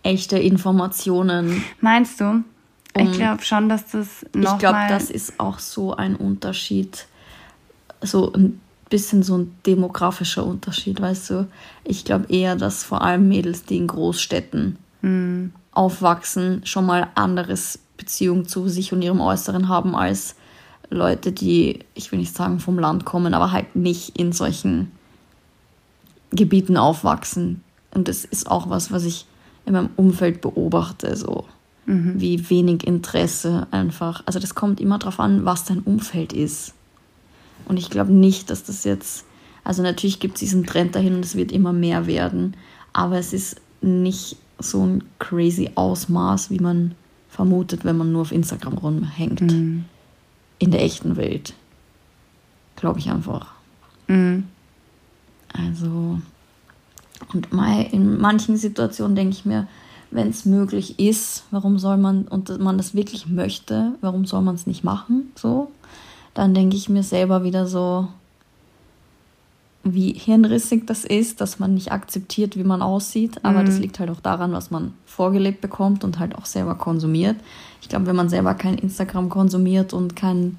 [0.04, 1.64] echte Informationen.
[1.80, 2.44] Meinst du?
[2.96, 7.08] Um, ich glaube schon, dass das noch Ich glaube, das ist auch so ein Unterschied.
[8.02, 11.48] So ein bisschen so ein demografischer Unterschied, weißt du?
[11.84, 15.46] Ich glaube eher, dass vor allem Mädels, die in Großstädten mm.
[15.72, 20.36] aufwachsen, schon mal anderes Beziehung zu sich und ihrem Äußeren haben als
[20.94, 24.92] Leute, die, ich will nicht sagen vom Land kommen, aber halt nicht in solchen
[26.32, 27.62] Gebieten aufwachsen.
[27.94, 29.26] Und das ist auch was, was ich
[29.66, 31.46] in meinem Umfeld beobachte, so
[31.86, 32.20] mhm.
[32.20, 34.24] wie wenig Interesse einfach.
[34.26, 36.74] Also das kommt immer darauf an, was dein Umfeld ist.
[37.66, 39.26] Und ich glaube nicht, dass das jetzt,
[39.64, 42.58] also natürlich gibt es diesen Trend dahin und es wird immer mehr werden,
[42.92, 46.96] aber es ist nicht so ein crazy Ausmaß, wie man
[47.30, 49.42] vermutet, wenn man nur auf Instagram rumhängt.
[49.42, 49.86] Mhm
[50.64, 51.54] in der echten Welt.
[52.76, 53.48] Glaube ich einfach.
[54.08, 54.46] Mhm.
[55.54, 56.20] Also,
[57.34, 57.48] und
[57.92, 59.68] in manchen Situationen denke ich mir,
[60.12, 64.56] wenn es möglich ist, warum soll man, und man das wirklich möchte, warum soll man
[64.56, 65.32] es nicht machen?
[65.36, 65.72] So,
[66.34, 68.08] dann denke ich mir selber wieder so,
[69.84, 73.44] wie hirnrissig das ist, dass man nicht akzeptiert, wie man aussieht.
[73.44, 73.66] Aber mhm.
[73.66, 77.36] das liegt halt auch daran, was man vorgelebt bekommt und halt auch selber konsumiert.
[77.82, 80.58] Ich glaube, wenn man selber kein Instagram konsumiert und kein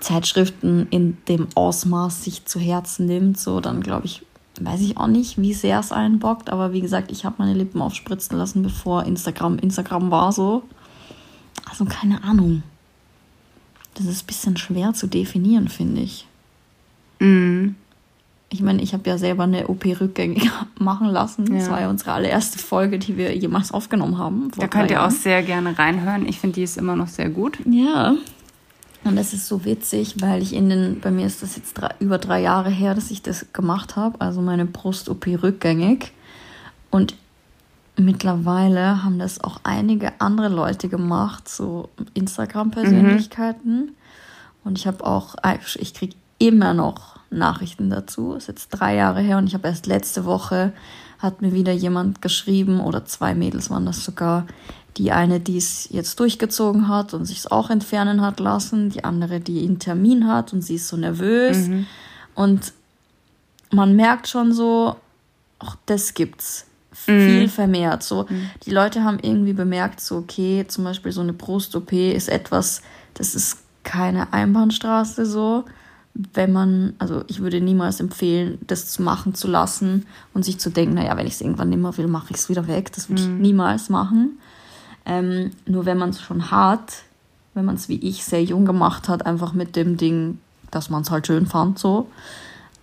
[0.00, 4.22] Zeitschriften in dem Ausmaß sich zu Herzen nimmt, so dann glaube ich,
[4.60, 6.48] weiß ich auch nicht, wie sehr es einen bockt.
[6.48, 10.62] Aber wie gesagt, ich habe meine Lippen aufspritzen lassen, bevor Instagram Instagram war so.
[11.68, 12.62] Also keine Ahnung.
[13.92, 16.26] Das ist ein bisschen schwer zu definieren, finde ich.
[17.18, 17.74] Mhm
[18.48, 21.46] ich meine, ich habe ja selber eine OP rückgängig machen lassen.
[21.52, 21.58] Ja.
[21.58, 24.50] Das war ja unsere allererste Folge, die wir jemals aufgenommen haben.
[24.56, 26.26] Da könnt ihr auch sehr gerne reinhören.
[26.26, 27.58] Ich finde, die ist immer noch sehr gut.
[27.68, 28.14] Ja.
[29.04, 31.90] Und das ist so witzig, weil ich in den, bei mir ist das jetzt drei,
[32.00, 36.12] über drei Jahre her, dass ich das gemacht habe, also meine Brust-OP rückgängig.
[36.90, 37.14] Und
[37.96, 43.76] mittlerweile haben das auch einige andere Leute gemacht, so Instagram-Persönlichkeiten.
[43.76, 43.88] Mhm.
[44.64, 45.36] Und ich habe auch,
[45.78, 48.34] ich kriege immer noch Nachrichten dazu.
[48.34, 50.72] Ist jetzt drei Jahre her und ich habe erst letzte Woche
[51.18, 54.46] hat mir wieder jemand geschrieben oder zwei Mädels waren das sogar.
[54.96, 59.04] Die eine, die es jetzt durchgezogen hat und sich es auch entfernen hat lassen, die
[59.04, 61.68] andere, die einen Termin hat und sie ist so nervös.
[61.68, 61.86] Mhm.
[62.34, 62.72] Und
[63.70, 64.96] man merkt schon so,
[65.58, 67.48] auch das gibt's viel mhm.
[67.48, 68.02] vermehrt.
[68.02, 68.50] So, mhm.
[68.64, 72.80] die Leute haben irgendwie bemerkt, so, okay, zum Beispiel so eine Brust-OP ist etwas,
[73.14, 75.64] das ist keine Einbahnstraße so
[76.34, 80.94] wenn man, also ich würde niemals empfehlen, das machen zu lassen und sich zu denken,
[80.94, 82.92] naja, wenn ich es irgendwann nicht mehr will, mache ich es wieder weg.
[82.92, 83.36] Das würde mhm.
[83.36, 84.38] ich niemals machen.
[85.04, 87.02] Ähm, nur wenn man es schon hat,
[87.54, 90.38] wenn man es wie ich sehr jung gemacht hat, einfach mit dem Ding,
[90.70, 92.08] dass man es halt schön fand so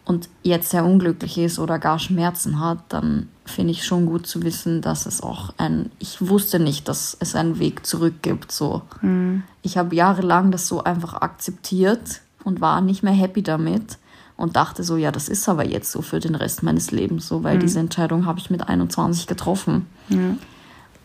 [0.05, 4.43] und jetzt sehr unglücklich ist oder gar Schmerzen hat, dann finde ich schon gut zu
[4.43, 8.51] wissen, dass es auch ein, ich wusste nicht, dass es einen Weg zurück gibt.
[8.51, 8.83] So.
[9.01, 9.43] Mhm.
[9.61, 13.97] Ich habe jahrelang das so einfach akzeptiert und war nicht mehr happy damit
[14.35, 17.43] und dachte so, ja, das ist aber jetzt so für den Rest meines Lebens so,
[17.43, 17.61] weil mhm.
[17.61, 19.87] diese Entscheidung habe ich mit 21 getroffen.
[20.09, 20.39] Mhm.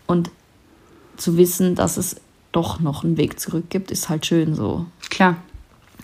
[0.07, 0.31] Und
[1.17, 2.17] zu wissen, dass es
[2.53, 4.87] doch noch einen Weg zurück gibt, ist halt schön so.
[5.11, 5.37] Klar.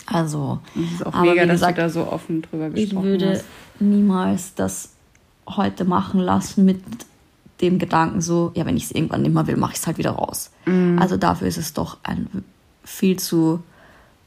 [0.06, 2.90] Also, Das ist auch aber mega, wie dass gesagt, du da so offen drüber ich
[2.90, 3.44] gesprochen würde hast.
[3.80, 4.90] niemals das
[5.46, 6.82] heute machen lassen mit
[7.60, 9.96] dem Gedanken so, ja, wenn ich es irgendwann nicht mehr will, mache ich es halt
[9.96, 10.50] wieder raus.
[10.66, 10.98] Mhm.
[11.00, 12.44] Also dafür ist es doch ein
[12.84, 13.62] viel zu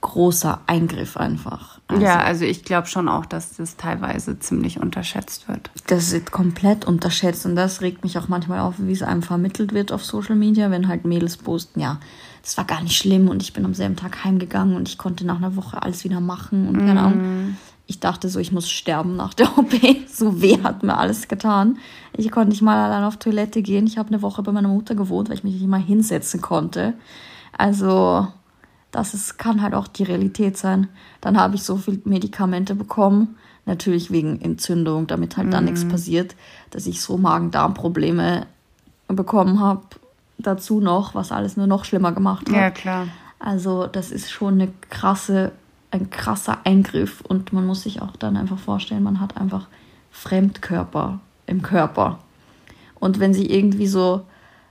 [0.02, 1.80] großer Eingriff einfach.
[1.88, 5.72] Also, ja, also ich glaube schon auch, dass das teilweise ziemlich unterschätzt wird.
[5.88, 9.74] Das wird komplett unterschätzt und das regt mich auch manchmal auf, wie es einem vermittelt
[9.74, 12.00] wird auf Social Media, wenn halt Mädels posten, ja,
[12.44, 15.26] das war gar nicht schlimm und ich bin am selben Tag heimgegangen und ich konnte
[15.26, 17.58] nach einer Woche alles wieder machen und keine Ahnung.
[17.88, 19.74] Ich dachte so, ich muss sterben nach der OP.
[20.10, 21.78] So weh hat mir alles getan.
[22.16, 23.88] Ich konnte nicht mal allein auf Toilette gehen.
[23.88, 26.94] Ich habe eine Woche bei meiner Mutter gewohnt, weil ich mich nicht mal hinsetzen konnte.
[27.58, 28.28] Also
[28.98, 30.88] das ist, kann halt auch die Realität sein.
[31.22, 36.36] Dann habe ich so viel Medikamente bekommen, natürlich wegen Entzündung, damit halt dann nichts passiert,
[36.72, 38.48] dass ich so Magen-Darm-Probleme
[39.08, 39.84] bekommen habe.
[40.40, 42.56] Dazu noch, was alles nur noch schlimmer gemacht hat.
[42.56, 43.08] Ja, klar.
[43.38, 45.52] Also das ist schon eine krasse,
[45.92, 49.68] ein krasser Eingriff und man muss sich auch dann einfach vorstellen, man hat einfach
[50.10, 52.18] Fremdkörper im Körper.
[52.96, 54.26] Und wenn sie irgendwie so,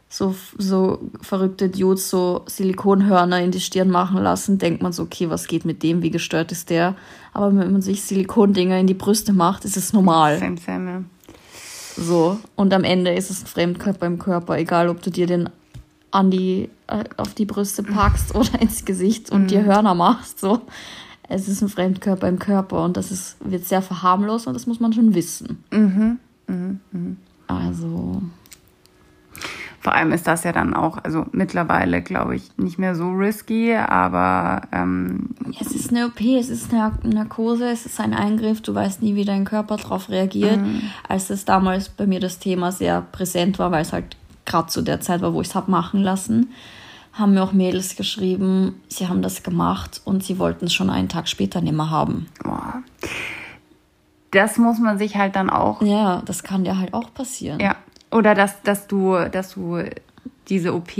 [0.09, 5.29] so, so verrückte Dudes so Silikonhörner in die Stirn machen lassen, denkt man so, okay,
[5.31, 6.95] was geht mit dem, wie gestört ist der?
[7.33, 10.39] Aber wenn man sich Silikondinger in die Brüste macht, ist es normal.
[10.39, 11.03] Same, same, ja.
[11.97, 12.39] So.
[12.55, 15.51] Und am Ende ist es ein Fremdkörper im Körper, egal ob du dir den
[16.11, 20.41] an die, äh, auf die Brüste packst oder ins Gesicht und dir Hörner machst.
[20.41, 20.63] So.
[21.29, 24.79] Es ist ein Fremdkörper im Körper und das ist, wird sehr verharmlost und das muss
[24.79, 25.65] man schon wissen.
[27.49, 28.23] Also,
[29.81, 33.75] Vor allem ist das ja dann auch, also mittlerweile glaube ich nicht mehr so risky,
[33.75, 38.75] aber ähm, es ist eine OP, es ist eine Narkose, es ist ein Eingriff, du
[38.75, 40.59] weißt nie, wie dein Körper darauf reagiert.
[41.09, 44.83] Als das damals bei mir das Thema sehr präsent war, weil es halt gerade zu
[44.83, 46.51] der Zeit war, wo ich es habe machen lassen,
[47.13, 51.09] haben mir auch Mädels geschrieben, sie haben das gemacht und sie wollten es schon einen
[51.09, 52.27] Tag später nicht mehr haben.
[54.31, 57.61] das muss man sich halt dann auch Ja, das kann dir halt auch passieren.
[57.61, 57.77] Ja.
[58.11, 59.83] Oder dass, dass du, dass du
[60.49, 60.93] diese OP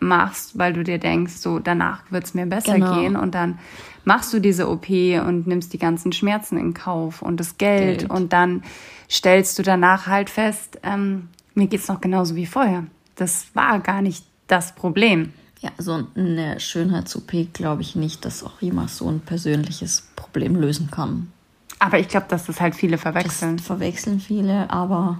[0.00, 2.94] machst, weil du dir denkst, so danach wird es mir besser Genau.
[3.00, 3.58] gehen und dann
[4.04, 8.10] machst du diese OP und nimmst die ganzen Schmerzen in Kauf und das Geld, Geld.
[8.10, 8.62] und dann
[9.10, 12.84] stellst du danach halt fest, ähm, mir geht's noch genauso wie vorher.
[13.16, 15.32] Das war gar nicht das Problem.
[15.60, 20.90] Ja, so eine Schönheits-OP glaube ich nicht, dass auch jemand so ein persönliches Problem lösen
[20.90, 21.30] kann.
[21.78, 23.58] Aber ich glaube, dass das halt viele Das verwechseln.
[23.58, 25.18] verwechseln viele, aber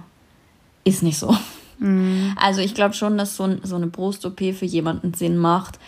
[0.85, 1.35] ist nicht so.
[2.37, 5.79] Also ich glaube schon, dass so, ein, so eine Brust-OP für jemanden Sinn macht,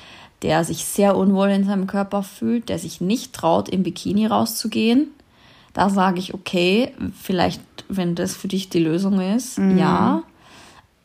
[0.41, 5.07] der sich sehr unwohl in seinem Körper fühlt, der sich nicht traut, im Bikini rauszugehen.
[5.73, 10.23] Da sage ich, okay, vielleicht, wenn das für dich die Lösung ist, ja.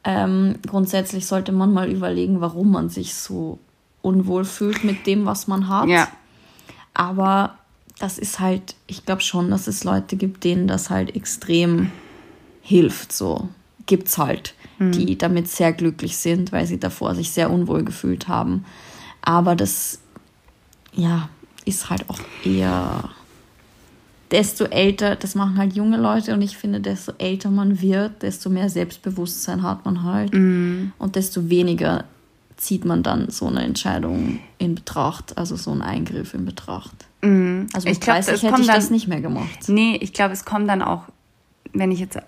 [0.05, 3.61] Ähm, grundsätzlich sollte man mal überlegen, warum man sich so
[4.01, 5.89] unwohl fühlt mit dem, was man hat.
[5.89, 6.09] Ja.
[6.93, 7.57] Aber
[8.01, 11.93] das ist halt, ich glaube schon, dass es Leute gibt, denen das halt extrem
[12.63, 13.13] hilft.
[13.13, 13.49] So
[13.87, 18.65] gibt's halt, die damit sehr glücklich sind, weil sie davor sich sehr unwohl gefühlt haben.
[19.21, 20.01] Aber das,
[20.93, 21.29] ja,
[21.65, 23.11] ist halt auch eher
[24.31, 28.49] desto älter, das machen halt junge Leute und ich finde, desto älter man wird, desto
[28.51, 32.05] mehr Selbstbewusstsein hat man halt und desto weniger
[32.57, 36.95] zieht man dann so eine Entscheidung in Betracht, also so einen Eingriff in Betracht.
[37.21, 37.35] Also
[37.85, 39.69] mit Ich glaub, 30 es hätte ich das dann- nicht mehr gemacht.
[39.69, 41.05] Nee, ich glaube, es kommen dann auch,
[41.73, 42.19] wenn ich jetzt,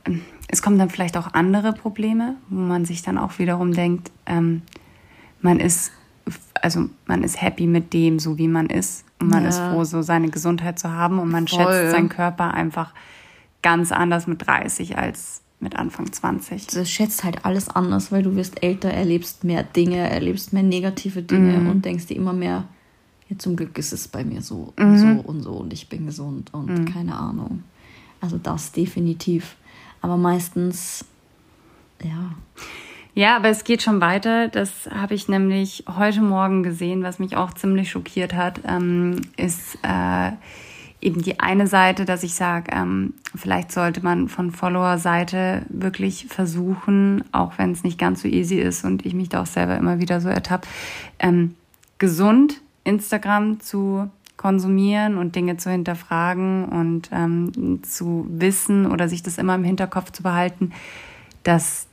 [0.48, 4.62] es kommen dann vielleicht auch andere Probleme, wo man sich dann auch wiederum denkt, ähm,
[5.40, 5.92] man ist,
[6.62, 9.04] also man ist happy mit dem, so wie man ist.
[9.20, 9.50] Und man Ja.
[9.50, 11.18] ist froh, so seine Gesundheit zu haben.
[11.18, 11.58] Und man Voll.
[11.72, 12.94] schätzt seinen Körper einfach
[13.62, 16.66] ganz anders mit 30 als mit Anfang 20.
[16.66, 21.22] Du schätzt halt alles anders, weil du wirst älter, erlebst mehr Dinge, erlebst mehr negative
[21.22, 21.66] Dinge Mhm.
[21.68, 22.64] und denkst dir immer mehr,
[23.28, 26.04] ja, zum Glück ist es bei mir so und so und so und ich bin
[26.06, 26.84] gesund und Mhm.
[26.86, 27.62] keine Ahnung.
[28.24, 29.56] Also das definitiv.
[30.00, 31.04] Aber meistens,
[32.02, 32.32] ja,
[33.12, 34.48] Ja, aber es geht schon weiter.
[34.48, 39.76] Das habe ich nämlich heute Morgen gesehen, was mich auch ziemlich schockiert hat, ähm, ist
[39.82, 40.30] äh,
[41.02, 47.24] eben die eine Seite, dass ich sage, ähm, vielleicht sollte man von Follower-Seite wirklich versuchen,
[47.30, 50.00] auch wenn es nicht ganz so easy ist und ich mich da auch selber immer
[50.00, 50.66] wieder so ertappe,
[51.18, 51.54] ähm,
[51.98, 54.10] gesund Instagram zu
[54.44, 60.12] konsumieren und Dinge zu hinterfragen und ähm, zu wissen oder sich das immer im Hinterkopf
[60.12, 60.72] zu behalten,
[61.44, 61.86] dass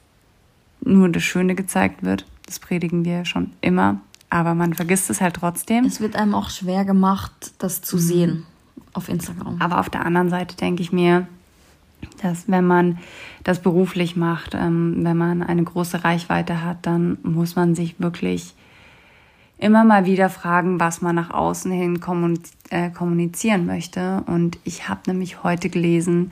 [0.82, 2.26] nur das Schöne gezeigt wird.
[2.48, 4.02] Das predigen wir schon immer.
[4.30, 5.86] Aber man vergisst es halt trotzdem.
[5.86, 7.84] es wird einem auch schwer gemacht, das Mhm.
[7.86, 8.46] zu sehen
[8.92, 9.56] auf Instagram.
[9.62, 11.28] Aber auf der anderen Seite denke ich mir,
[12.22, 12.98] dass wenn man
[13.46, 18.56] das beruflich macht, ähm, wenn man eine große Reichweite hat, dann muss man sich wirklich
[19.62, 22.00] immer mal wieder fragen, was man nach außen hin
[22.70, 24.24] äh, kommunizieren möchte.
[24.26, 26.32] Und ich habe nämlich heute gelesen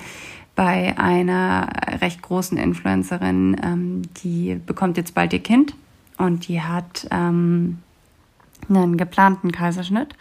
[0.55, 1.69] bei einer
[2.01, 5.73] recht großen Influencerin, ähm, die bekommt jetzt bald ihr Kind
[6.17, 7.77] und die hat ähm,
[8.67, 10.15] einen geplanten Kaiserschnitt.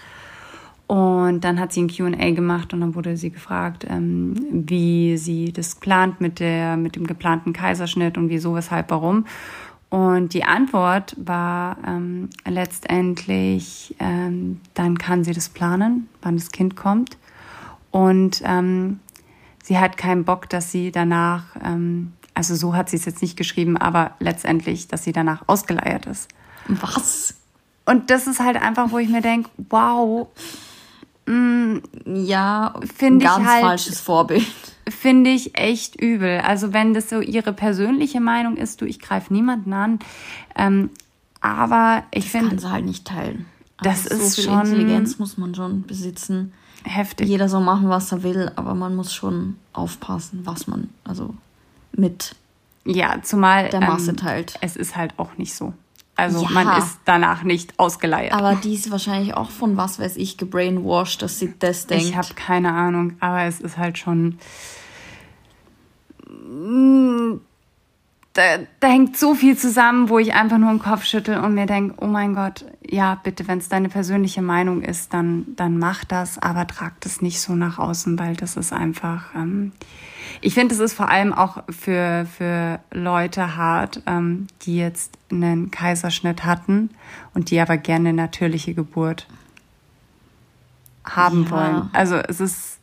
[0.87, 5.53] Und dann hat sie ein QA gemacht und dann wurde sie gefragt, ähm, wie sie
[5.53, 9.27] das plant mit, der, mit dem geplanten Kaiserschnitt und wieso, weshalb, warum.
[9.91, 16.77] Und die Antwort war ähm, letztendlich, ähm, dann kann sie das planen, wann das Kind
[16.77, 17.17] kommt.
[17.91, 19.01] Und ähm,
[19.63, 23.39] sie hat keinen Bock, dass sie danach, ähm, also so hat sie es jetzt nicht
[23.39, 26.29] geschrieben, aber letztendlich, dass sie danach ausgeleiert ist.
[26.69, 27.35] Was?
[27.87, 30.29] Und das ist halt einfach, wo ich mir denke, wow.
[31.25, 34.45] Mh, ja, finde ich halt, falsches Vorbild
[34.91, 36.41] finde ich echt übel.
[36.41, 39.99] Also wenn das so ihre persönliche Meinung ist, du, ich greife niemanden an.
[40.57, 40.91] Ähm,
[41.41, 42.49] aber ich finde.
[42.49, 43.47] kann sie halt nicht teilen.
[43.83, 44.61] Das also ist so viel schon.
[44.61, 46.53] Intelligenz muss man schon besitzen.
[46.85, 47.29] Heftig.
[47.29, 51.35] Jeder soll machen, was er will, aber man muss schon aufpassen, was man also
[51.93, 52.35] mit
[52.85, 54.55] ja, zumal der Masse ähm, teilt.
[54.61, 55.75] Es ist halt auch nicht so.
[56.17, 58.33] Also ja, man ist danach nicht ausgeleiert.
[58.33, 62.07] Aber die ist wahrscheinlich auch von was weiß ich gebrainwashed, dass sie das denkt.
[62.07, 64.39] Ich habe keine Ahnung, aber es ist halt schon
[68.39, 71.67] da, da, hängt so viel zusammen, wo ich einfach nur im Kopf schüttel und mir
[71.67, 76.05] denke, oh mein Gott, ja, bitte, wenn es deine persönliche Meinung ist, dann, dann mach
[76.05, 79.73] das, aber trag das nicht so nach außen, weil das ist einfach, ähm,
[80.41, 85.71] ich finde, es ist vor allem auch für, für Leute hart, ähm, die jetzt einen
[85.71, 86.91] Kaiserschnitt hatten
[87.35, 89.27] und die aber gerne eine natürliche Geburt
[91.05, 91.51] haben ja.
[91.51, 91.91] wollen.
[91.93, 92.78] Also es ist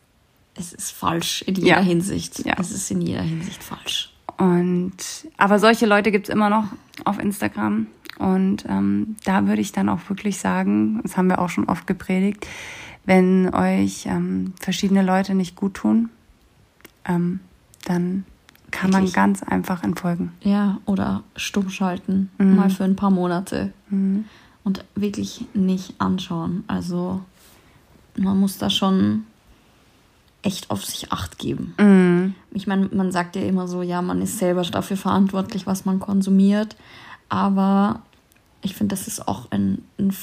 [0.56, 1.80] es ist falsch in jeder ja.
[1.82, 2.46] Hinsicht.
[2.46, 2.56] Ja.
[2.60, 4.14] Es ist in jeder Hinsicht falsch.
[4.38, 4.96] Und
[5.38, 6.66] aber solche Leute gibt es immer noch
[7.04, 7.88] auf Instagram.
[8.18, 11.86] Und ähm, da würde ich dann auch wirklich sagen, das haben wir auch schon oft
[11.86, 12.48] gepredigt,
[13.06, 16.10] wenn euch ähm, verschiedene Leute nicht gut tun,
[17.06, 17.42] ähm,
[17.84, 18.26] dann
[18.72, 19.14] kann wirklich?
[19.16, 20.32] man ganz einfach entfolgen.
[20.42, 22.56] Ja, oder stumm schalten, mhm.
[22.56, 23.74] mal für ein paar Monate.
[23.90, 24.26] Mhm.
[24.64, 26.64] Und wirklich nicht anschauen.
[26.66, 27.22] Also
[28.18, 29.26] man muss da schon
[30.46, 31.74] echt auf sich acht geben.
[31.80, 32.36] Mhm.
[32.52, 36.00] Ich meine, man sagt ja immer so, ja, man ist selber dafür verantwortlich, was man
[36.00, 36.76] konsumiert.
[37.30, 38.02] Aber
[38.62, 40.14] ich finde, das ist auch in, in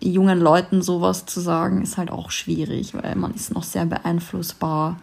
[0.00, 4.98] jungen Leuten sowas zu sagen, ist halt auch schwierig, weil man ist noch sehr beeinflussbar.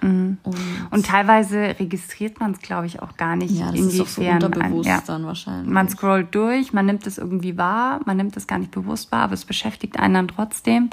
[0.00, 0.38] Mhm.
[0.42, 0.56] Und,
[0.90, 3.50] und, teilweise registriert man es, glaube ich, auch gar nicht.
[3.52, 5.02] Ja, das inwiefern ist auch so unterbewusst ja.
[5.06, 5.72] dann wahrscheinlich.
[5.72, 9.22] Man scrollt durch, man nimmt es irgendwie wahr, man nimmt es gar nicht bewusst wahr,
[9.22, 10.90] aber es beschäftigt einen dann trotzdem.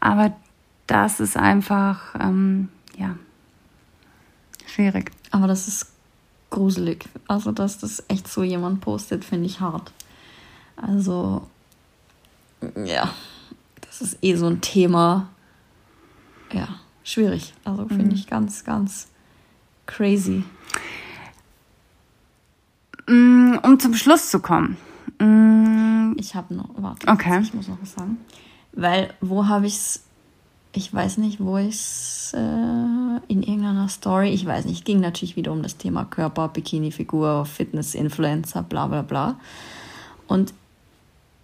[0.00, 0.34] Aber
[0.86, 3.16] das ist einfach, ähm, ja,
[4.66, 5.10] schwierig.
[5.30, 5.86] Aber das ist
[6.50, 7.04] gruselig.
[7.26, 9.92] Also, dass das echt so jemand postet, finde ich hart.
[10.76, 11.46] Also,
[12.84, 13.12] ja,
[13.80, 15.28] das ist eh so ein Thema.
[16.52, 16.68] Ja,
[17.02, 17.54] schwierig.
[17.64, 18.12] Also, finde mhm.
[18.12, 19.08] ich ganz, ganz
[19.86, 20.44] crazy.
[23.06, 24.76] Mm, um zum Schluss zu kommen.
[25.18, 26.16] Mm.
[26.16, 27.40] Ich habe noch, warte, okay.
[27.42, 28.18] ich muss noch was sagen.
[28.72, 30.04] Weil, wo habe ich es
[30.76, 32.38] ich weiß nicht, wo ich es äh,
[33.28, 38.62] in irgendeiner Story, ich weiß nicht, ging natürlich wieder um das Thema Körper, Bikini-Figur, Fitness-Influencer,
[38.64, 39.38] bla bla bla.
[40.26, 40.52] Und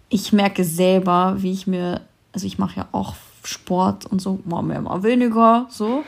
[0.09, 2.01] ich merke selber, wie ich mir,
[2.33, 6.03] also ich mache ja auch Sport und so, mal mehr, mal weniger, so.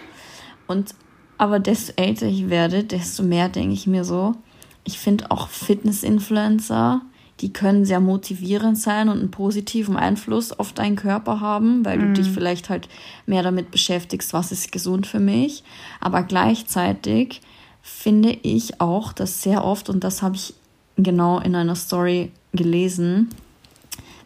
[0.68, 0.94] Und
[1.38, 4.36] aber desto älter ich werde, desto mehr denke ich mir so,
[4.84, 7.02] ich finde auch Fitness-Influencer
[7.41, 12.13] die können sehr motivierend sein und einen positiven Einfluss auf deinen Körper haben, weil mhm.
[12.13, 12.88] du dich vielleicht halt
[13.26, 15.63] mehr damit beschäftigst, was ist gesund für mich.
[16.00, 17.41] Aber gleichzeitig
[17.82, 20.54] finde ich auch, dass sehr oft, und das habe ich
[20.96, 23.30] genau in einer Story gelesen,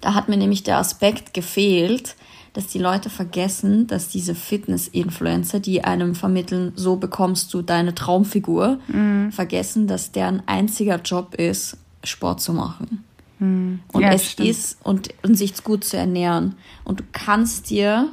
[0.01, 2.15] da hat mir nämlich der Aspekt gefehlt,
[2.53, 8.79] dass die Leute vergessen, dass diese Fitness-Influencer, die einem vermitteln, so bekommst du deine Traumfigur,
[8.87, 9.31] mhm.
[9.31, 11.77] vergessen, dass deren einziger Job ist,
[12.07, 13.03] Sport zu machen.
[13.39, 13.79] Hm.
[13.91, 14.49] Und ja, es stimmt.
[14.49, 16.55] ist und, und sich gut zu ernähren.
[16.83, 18.09] Und du kannst dir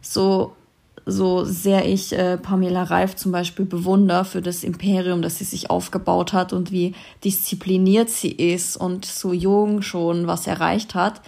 [0.00, 0.54] so
[1.04, 5.70] so sehr ich äh, Pamela Reif zum Beispiel bewundere für das Imperium, das sie sich
[5.70, 11.20] aufgebaut hat und wie diszipliniert sie ist und so jung schon was erreicht hat.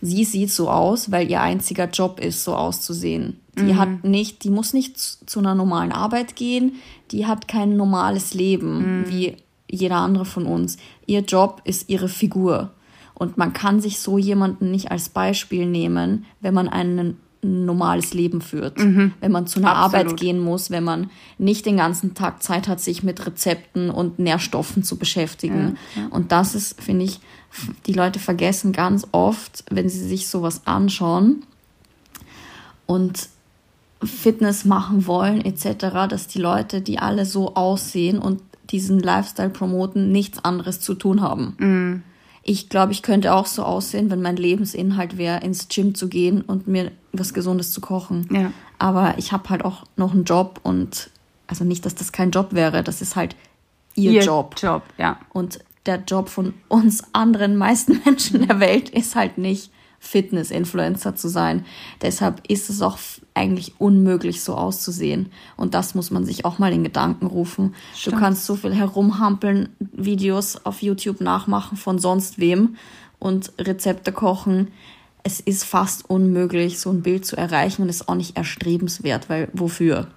[0.00, 3.40] Sie sieht so aus, weil ihr einziger Job ist, so auszusehen.
[3.56, 3.78] Die mhm.
[3.78, 6.76] hat nicht, die muss nicht zu einer normalen Arbeit gehen,
[7.10, 9.08] die hat kein normales Leben, mhm.
[9.08, 9.36] wie
[9.70, 10.76] jeder andere von uns.
[11.08, 12.70] Ihr Job ist ihre Figur.
[13.14, 18.14] Und man kann sich so jemanden nicht als Beispiel nehmen, wenn man einen ein normales
[18.14, 18.78] Leben führt.
[18.78, 19.12] Mhm.
[19.20, 20.06] Wenn man zu einer Absolut.
[20.06, 24.18] Arbeit gehen muss, wenn man nicht den ganzen Tag Zeit hat, sich mit Rezepten und
[24.18, 25.78] Nährstoffen zu beschäftigen.
[25.94, 26.08] Ja, ja.
[26.08, 27.20] Und das ist, finde ich,
[27.86, 31.44] die Leute vergessen ganz oft, wenn sie sich sowas anschauen
[32.86, 33.28] und
[34.02, 38.40] Fitness machen wollen etc., dass die Leute, die alle so aussehen und
[38.70, 41.56] diesen Lifestyle promoten, nichts anderes zu tun haben.
[41.58, 42.02] Mhm.
[42.42, 46.40] Ich glaube, ich könnte auch so aussehen, wenn mein Lebensinhalt wäre, ins Gym zu gehen
[46.40, 48.26] und mir was Gesundes zu kochen.
[48.30, 48.52] Ja.
[48.78, 51.10] Aber ich habe halt auch noch einen Job und
[51.46, 53.36] also nicht, dass das kein Job wäre, das ist halt
[53.94, 54.54] ihr, ihr Job.
[54.58, 55.18] Job, ja.
[55.30, 61.28] Und der Job von uns anderen meisten Menschen der Welt ist halt nicht Fitness-Influencer zu
[61.28, 61.64] sein.
[62.02, 62.98] Deshalb ist es auch
[63.34, 65.30] eigentlich unmöglich, so auszusehen.
[65.56, 67.74] Und das muss man sich auch mal in Gedanken rufen.
[67.94, 68.16] Stimmt.
[68.16, 72.76] Du kannst so viel herumhampeln, Videos auf YouTube nachmachen von sonst wem
[73.18, 74.68] und Rezepte kochen.
[75.24, 79.48] Es ist fast unmöglich, so ein Bild zu erreichen und ist auch nicht erstrebenswert, weil
[79.52, 80.08] wofür?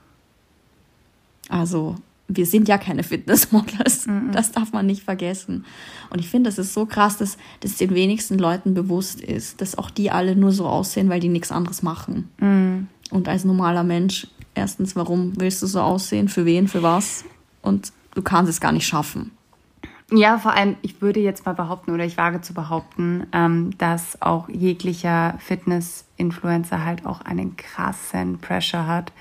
[1.50, 1.96] Also
[2.36, 4.08] wir sind ja keine Fitnessmodels.
[4.08, 4.32] Mhm.
[4.32, 5.66] Das darf man nicht vergessen.
[6.10, 9.78] Und ich finde, das ist so krass, dass das den wenigsten Leuten bewusst ist, dass
[9.78, 12.30] auch die alle nur so aussehen, weil die nichts anderes machen.
[12.40, 12.88] Mhm.
[13.12, 16.30] Und als normaler Mensch, erstens, warum willst du so aussehen?
[16.30, 16.68] Für wen?
[16.68, 17.26] Für was?
[17.62, 19.32] Und du kannst es gar nicht schaffen.
[20.14, 24.22] Ja, vor allem, ich würde jetzt mal behaupten oder ich wage zu behaupten, ähm, dass
[24.22, 29.14] auch jeglicher Fitness-Influencer halt auch einen krassen Pressure hat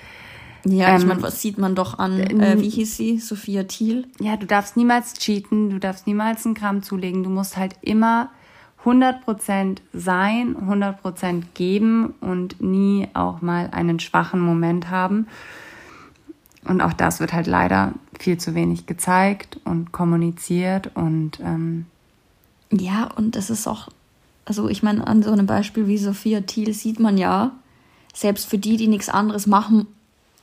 [0.65, 4.07] ja, ähm, ich meine, was sieht man doch an, äh, wie hieß sie, Sophia Thiel?
[4.21, 8.31] Ja, du darfst niemals cheaten, du darfst niemals einen Gramm zulegen, du musst halt immer
[8.85, 15.27] 100% sein, 100% geben und nie auch mal einen schwachen Moment haben.
[16.65, 21.87] Und auch das wird halt leider viel zu wenig gezeigt und kommuniziert und ähm
[22.73, 23.89] ja, und das ist auch,
[24.45, 27.51] also ich meine, an so einem Beispiel wie Sophia Thiel sieht man ja,
[28.15, 29.89] selbst für die, die nichts anderes machen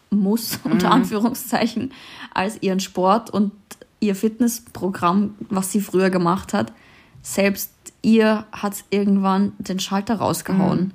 [0.10, 0.74] muss, mhm.
[0.74, 1.91] unter Anführungszeichen,
[2.34, 3.51] als ihren Sport und
[3.99, 6.72] ihr Fitnessprogramm, was sie früher gemacht hat.
[7.22, 10.80] Selbst ihr hat irgendwann den Schalter rausgehauen.
[10.80, 10.91] Mhm.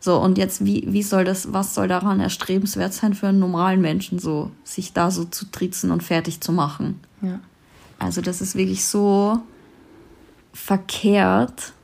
[0.00, 3.82] So, und jetzt, wie, wie soll das, was soll daran erstrebenswert sein für einen normalen
[3.82, 7.00] Menschen, so, sich da so zu tritzen und fertig zu machen?
[7.20, 7.38] Ja.
[7.98, 9.40] Also, das ist wirklich so
[10.54, 11.74] verkehrt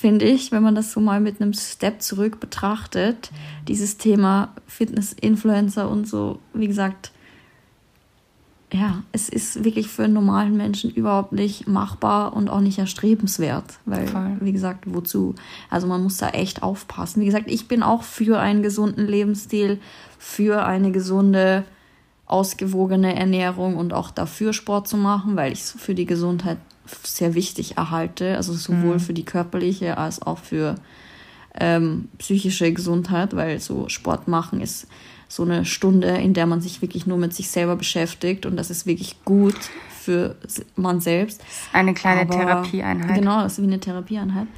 [0.00, 3.30] finde ich, wenn man das so mal mit einem Step zurück betrachtet,
[3.68, 7.12] dieses Thema Fitness-Influencer und so, wie gesagt,
[8.72, 13.78] ja, es ist wirklich für einen normalen Menschen überhaupt nicht machbar und auch nicht erstrebenswert,
[13.84, 14.38] weil, Voll.
[14.40, 15.34] wie gesagt, wozu?
[15.68, 17.20] Also man muss da echt aufpassen.
[17.20, 19.80] Wie gesagt, ich bin auch für einen gesunden Lebensstil,
[20.18, 21.64] für eine gesunde,
[22.24, 26.58] ausgewogene Ernährung und auch dafür Sport zu machen, weil ich es für die Gesundheit
[27.02, 29.00] sehr wichtig erhalte, also sowohl mhm.
[29.00, 30.76] für die körperliche als auch für
[31.58, 34.86] ähm, psychische Gesundheit, weil so Sport machen ist
[35.28, 38.70] so eine Stunde, in der man sich wirklich nur mit sich selber beschäftigt und das
[38.70, 39.56] ist wirklich gut
[40.00, 40.36] für
[40.74, 41.42] man selbst.
[41.72, 43.14] Eine kleine aber, Therapieeinheit.
[43.14, 44.48] Genau, das ist wie eine Therapieeinheit,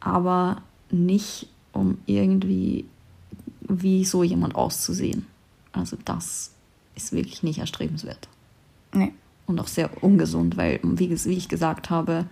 [0.00, 2.86] aber nicht um irgendwie
[3.60, 5.26] wie so jemand auszusehen.
[5.72, 6.52] Also das
[6.94, 8.28] ist wirklich nicht erstrebenswert.
[8.94, 9.12] Nee
[9.46, 12.26] und auch sehr ungesund, weil, wie, wie ich gesagt habe,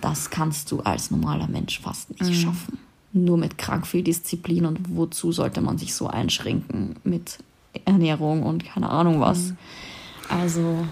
[0.00, 2.34] das kannst du als normaler Mensch fast nicht mhm.
[2.34, 2.78] schaffen.
[3.12, 7.38] Nur mit krank viel Disziplin und wozu sollte man sich so einschränken mit
[7.84, 9.50] Ernährung und keine Ahnung was.
[9.50, 9.56] Mhm.
[10.28, 10.84] Also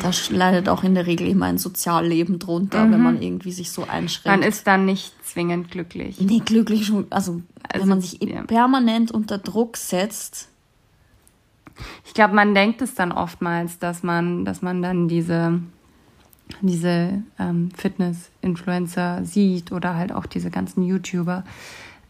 [0.00, 2.92] da leidet auch in der Regel immer ein Sozialleben drunter, mhm.
[2.92, 4.40] wenn man irgendwie sich so einschränkt.
[4.40, 6.20] Man ist dann nicht zwingend glücklich.
[6.20, 7.06] Nee, glücklich schon.
[7.10, 8.42] Also, also wenn man sich ja.
[8.42, 10.48] permanent unter Druck setzt,
[12.04, 15.60] ich glaube, man denkt es dann oftmals, dass man, dass man dann diese,
[16.60, 21.44] diese ähm, Fitness-Influencer sieht oder halt auch diese ganzen YouTuber,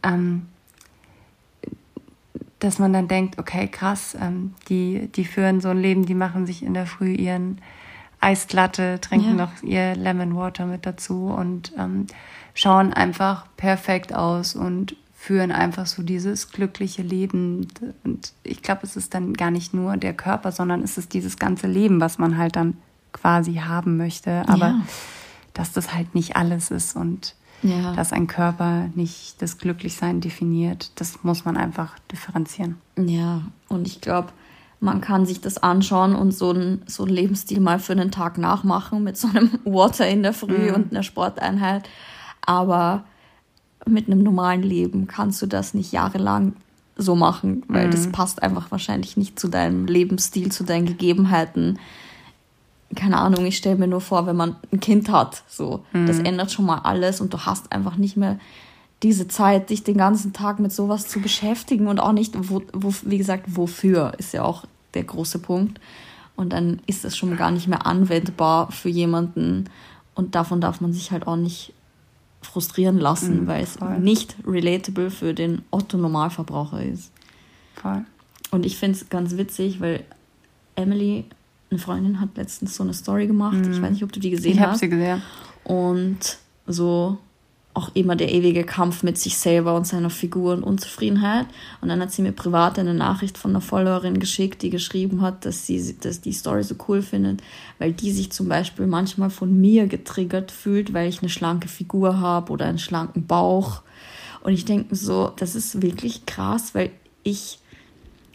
[0.02, 0.46] ähm,
[2.58, 6.46] dass man dann denkt, okay, krass, ähm, die, die führen so ein Leben, die machen
[6.46, 7.60] sich in der Früh ihren
[8.20, 9.46] Eislatte, trinken ja.
[9.46, 12.06] noch ihr Lemon Water mit dazu und ähm,
[12.54, 17.66] schauen einfach perfekt aus und führen einfach so dieses glückliche Leben.
[18.04, 21.36] Und ich glaube, es ist dann gar nicht nur der Körper, sondern es ist dieses
[21.36, 22.76] ganze Leben, was man halt dann
[23.12, 24.48] quasi haben möchte.
[24.48, 24.80] Aber ja.
[25.54, 27.94] dass das halt nicht alles ist und ja.
[27.94, 32.76] dass ein Körper nicht das Glücklichsein definiert, das muss man einfach differenzieren.
[32.96, 34.28] Ja, und ich glaube,
[34.78, 38.38] man kann sich das anschauen und so einen so einen Lebensstil mal für einen Tag
[38.38, 40.74] nachmachen mit so einem Water in der Früh mhm.
[40.74, 41.88] und einer Sporteinheit.
[42.46, 43.04] Aber
[43.86, 46.54] mit einem normalen Leben kannst du das nicht jahrelang
[46.96, 47.90] so machen, weil mhm.
[47.92, 51.78] das passt einfach wahrscheinlich nicht zu deinem Lebensstil, zu deinen Gegebenheiten.
[52.94, 56.06] Keine Ahnung, ich stelle mir nur vor, wenn man ein Kind hat, so, mhm.
[56.06, 58.38] das ändert schon mal alles und du hast einfach nicht mehr
[59.02, 62.92] diese Zeit, dich den ganzen Tag mit sowas zu beschäftigen und auch nicht, wo, wo,
[63.02, 64.64] wie gesagt, wofür ist ja auch
[64.94, 65.80] der große Punkt.
[66.34, 69.68] Und dann ist es schon gar nicht mehr anwendbar für jemanden.
[70.14, 71.72] Und davon darf man sich halt auch nicht
[72.43, 73.99] frustrieren lassen, mhm, weil es voll.
[73.99, 77.12] nicht relatable für den Otto-Normalverbraucher ist.
[77.74, 78.05] Voll.
[78.51, 80.05] Und ich finde es ganz witzig, weil
[80.74, 81.24] Emily,
[81.70, 83.59] eine Freundin, hat letztens so eine Story gemacht.
[83.59, 83.72] Mhm.
[83.72, 84.82] Ich weiß nicht, ob du die gesehen ich hast.
[84.82, 85.22] Ich habe sie gesehen.
[85.64, 87.18] Und so
[87.78, 91.46] auch immer der ewige Kampf mit sich selber und seiner Figur und Unzufriedenheit.
[91.80, 95.44] Und dann hat sie mir privat eine Nachricht von einer Followerin geschickt, die geschrieben hat,
[95.44, 97.40] dass sie dass die Story so cool findet,
[97.78, 102.18] weil die sich zum Beispiel manchmal von mir getriggert fühlt, weil ich eine schlanke Figur
[102.18, 103.82] habe oder einen schlanken Bauch.
[104.42, 106.90] Und ich denke so, das ist wirklich krass, weil
[107.22, 107.60] ich,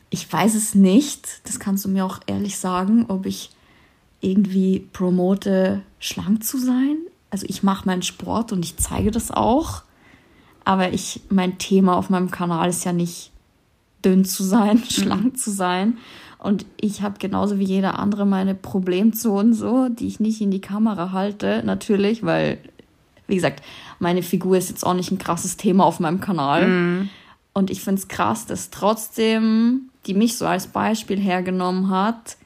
[0.09, 3.51] ich weiß es nicht, das kannst du mir auch ehrlich sagen, ob ich
[4.21, 6.97] irgendwie promote, schlank zu sein
[7.33, 9.81] also ich mache meinen Sport und ich zeige das auch,
[10.65, 13.31] aber ich, mein Thema auf meinem Kanal ist ja nicht
[14.05, 14.83] dünn zu sein, mhm.
[14.83, 15.97] schlank zu sein.
[16.37, 20.61] Und ich habe genauso wie jeder andere meine Problemzonen so, die ich nicht in die
[20.61, 22.59] Kamera halte, natürlich, weil,
[23.25, 23.63] wie gesagt,
[23.97, 26.67] meine Figur ist jetzt auch nicht ein krasses Thema auf meinem Kanal.
[26.67, 27.09] Mhm.
[27.53, 32.37] Und ich finde es krass, dass trotzdem die mich so als Beispiel hergenommen hat,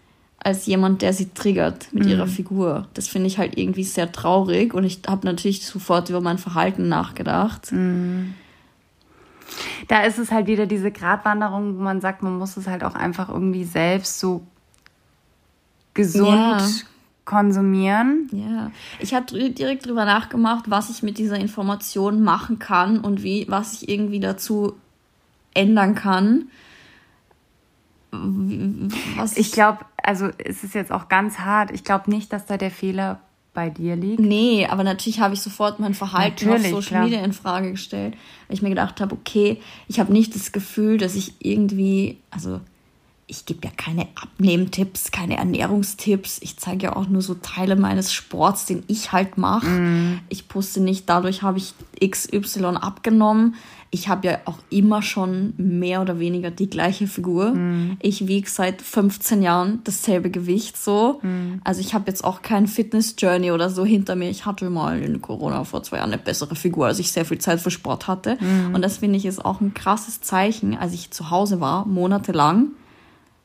[0.47, 2.11] als jemand, der sie triggert mit mhm.
[2.11, 2.87] ihrer Figur.
[2.93, 6.87] Das finde ich halt irgendwie sehr traurig und ich habe natürlich sofort über mein Verhalten
[6.87, 7.73] nachgedacht.
[7.73, 8.33] Mhm.
[9.89, 12.95] Da ist es halt wieder diese Gratwanderung, wo man sagt, man muss es halt auch
[12.95, 14.41] einfach irgendwie selbst so
[15.93, 16.65] gesund ja.
[17.25, 18.29] konsumieren.
[18.31, 23.47] Ja, ich habe direkt drüber nachgemacht, was ich mit dieser Information machen kann und wie,
[23.49, 24.77] was ich irgendwie dazu
[25.53, 26.47] ändern kann.
[29.17, 31.71] Was ich glaube, also es ist jetzt auch ganz hart.
[31.71, 33.19] Ich glaube nicht, dass da der Fehler
[33.53, 34.19] bei dir liegt.
[34.19, 37.03] Nee, aber natürlich habe ich sofort mein Verhalten natürlich, auf Social klar.
[37.03, 38.15] Media in Frage gestellt,
[38.47, 42.61] weil ich mir gedacht habe, okay, ich habe nicht das Gefühl, dass ich irgendwie, also
[43.27, 46.39] ich gebe ja keine Abnehmtipps, keine Ernährungstipps.
[46.41, 49.67] Ich zeige ja auch nur so Teile meines Sports, den ich halt mache.
[49.67, 50.19] Mm.
[50.29, 53.55] Ich poste nicht, dadurch habe ich XY abgenommen
[53.89, 57.53] ich habe ja auch immer schon mehr oder weniger die gleiche Figur.
[57.53, 57.97] Mhm.
[58.01, 61.19] Ich wiege seit 15 Jahren dasselbe Gewicht so.
[61.21, 61.61] Mhm.
[61.63, 64.29] Also ich habe jetzt auch kein Fitness-Journey oder so hinter mir.
[64.29, 67.37] Ich hatte mal in Corona vor zwei Jahren eine bessere Figur, als ich sehr viel
[67.37, 68.37] Zeit für Sport hatte.
[68.41, 68.75] Mhm.
[68.75, 70.77] Und das finde ich ist auch ein krasses Zeichen.
[70.77, 72.71] Als ich zu Hause war, monatelang,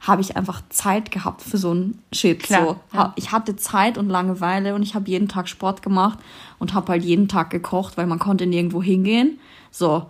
[0.03, 2.43] habe ich einfach Zeit gehabt für so ein Shit.
[2.43, 2.77] Klar, so.
[2.93, 3.13] Ja.
[3.17, 6.19] Ich hatte Zeit und Langeweile und ich habe jeden Tag Sport gemacht
[6.59, 9.39] und habe halt jeden Tag gekocht, weil man konnte nirgendwo hingehen.
[9.71, 10.07] So,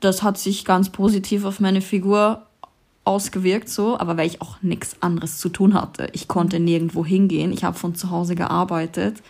[0.00, 2.46] das hat sich ganz positiv auf meine Figur
[3.04, 6.08] ausgewirkt, so, aber weil ich auch nichts anderes zu tun hatte.
[6.12, 9.22] Ich konnte nirgendwo hingehen, ich habe von zu Hause gearbeitet.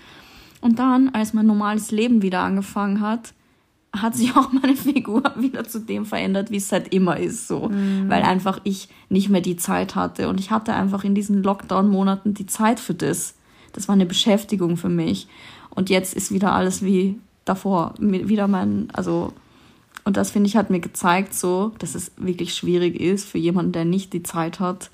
[0.60, 3.32] Und dann, als mein normales Leben wieder angefangen hat,
[3.92, 7.68] hat sich auch meine Figur wieder zu dem verändert, wie es seit immer ist, so.
[7.68, 8.08] Mhm.
[8.08, 10.28] Weil einfach ich nicht mehr die Zeit hatte.
[10.28, 13.34] Und ich hatte einfach in diesen Lockdown-Monaten die Zeit für das.
[13.72, 15.28] Das war eine Beschäftigung für mich.
[15.70, 17.94] Und jetzt ist wieder alles wie davor.
[17.98, 19.32] Wieder mein, also
[20.08, 23.72] und das, finde ich, hat mir gezeigt, so, dass es wirklich schwierig ist für jemanden,
[23.72, 24.90] der nicht die Zeit hat,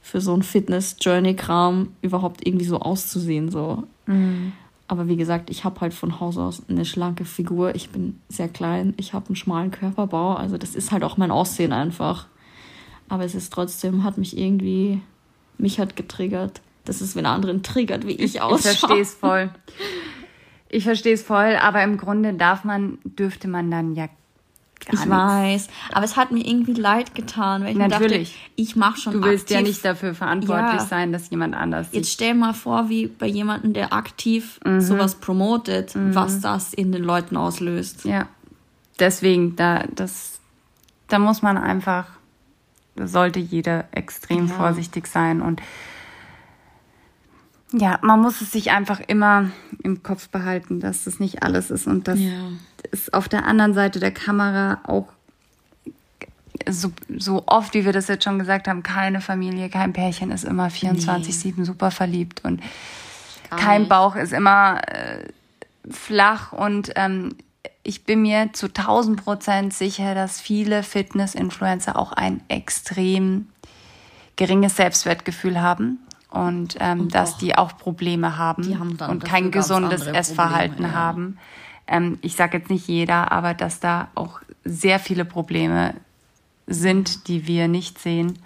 [0.00, 3.50] für so ein Fitness-Journey-Kram überhaupt irgendwie so auszusehen.
[3.50, 3.84] So.
[4.06, 4.52] Mhm.
[4.86, 7.74] Aber wie gesagt, ich habe halt von Haus aus eine schlanke Figur.
[7.74, 10.34] Ich bin sehr klein, ich habe einen schmalen Körperbau.
[10.34, 12.26] Also das ist halt auch mein Aussehen einfach.
[13.08, 15.00] Aber es ist trotzdem, hat mich irgendwie,
[15.58, 16.60] mich hat getriggert.
[16.84, 18.58] Das ist, wenn anderen triggert, wie ich ausschaue.
[18.72, 19.50] Ich verstehe es voll.
[20.68, 24.08] Ich verstehe es voll, aber im Grunde darf man, dürfte man dann ja
[24.86, 25.10] Gar ich nichts.
[25.10, 28.32] weiß, aber es hat mir irgendwie leid getan, weil ich Natürlich.
[28.32, 29.56] Dachte, ich mache schon Du willst aktiv.
[29.56, 30.86] ja nicht dafür verantwortlich ja.
[30.86, 34.80] sein, dass jemand anders Jetzt stell mal vor, wie bei jemandem, der aktiv mhm.
[34.80, 36.14] sowas promotet, mhm.
[36.14, 38.04] was das in den Leuten auslöst.
[38.04, 38.28] Ja.
[38.98, 40.40] Deswegen, da, das,
[41.08, 42.06] da muss man einfach,
[42.96, 44.54] da sollte jeder extrem ja.
[44.54, 45.60] vorsichtig sein und
[47.76, 49.50] ja, man muss es sich einfach immer
[49.82, 52.30] im Kopf behalten, dass das nicht alles ist und dass ja.
[52.92, 55.08] Es auf der anderen Seite der Kamera auch
[56.68, 60.44] so, so oft, wie wir das jetzt schon gesagt haben, keine Familie, kein Pärchen ist
[60.44, 61.64] immer 24-7 nee.
[61.64, 62.62] super verliebt und
[63.50, 63.90] Gar kein nicht.
[63.90, 65.28] Bauch ist immer äh,
[65.90, 67.36] flach und ähm,
[67.82, 73.48] ich bin mir zu 1000 Prozent sicher, dass viele Fitness-Influencer auch ein extrem
[74.36, 75.98] geringes Selbstwertgefühl haben
[76.30, 80.98] und, ähm, und dass die auch Probleme haben, haben und kein gesundes Essverhalten Probleme, ja.
[80.98, 81.38] haben.
[81.86, 85.94] Ähm, ich sage jetzt nicht jeder, aber dass da auch sehr viele Probleme
[86.66, 88.38] sind, die wir nicht sehen.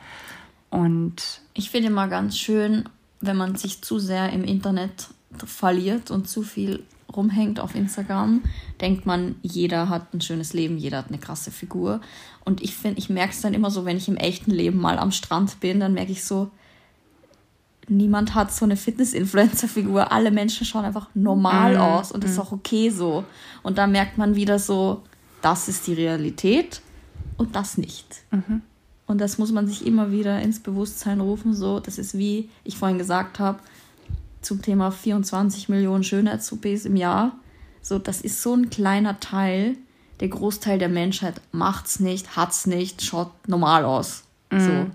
[0.70, 2.88] Und ich finde mal ganz schön,
[3.20, 5.08] wenn man sich zu sehr im Internet
[5.44, 6.84] verliert und zu viel
[7.14, 8.42] rumhängt auf Instagram,
[8.80, 12.00] denkt man, jeder hat ein schönes Leben, jeder hat eine krasse Figur.
[12.44, 14.98] Und ich finde, ich merke es dann immer so, wenn ich im echten Leben mal
[14.98, 16.50] am Strand bin, dann merke ich so,
[17.90, 20.12] niemand hat so eine Fitness-Influencer-Figur.
[20.12, 21.80] Alle Menschen schauen einfach normal Mhm.
[21.80, 23.24] aus und das ist auch okay so.
[23.62, 25.02] Und da merkt man wieder so,
[25.42, 26.80] das ist die Realität
[27.36, 28.22] und das nicht.
[28.30, 28.62] Mhm.
[29.06, 31.54] Und das muss man sich immer wieder ins Bewusstsein rufen.
[31.54, 33.58] So, das ist wie ich vorhin gesagt habe
[34.42, 37.32] zum Thema 24 Millionen Schönheits-OPs im Jahr.
[37.80, 39.76] So, das ist so ein kleiner Teil.
[40.20, 44.24] Der Großteil der Menschheit macht's nicht, hat's nicht, schaut normal aus.
[44.50, 44.86] So.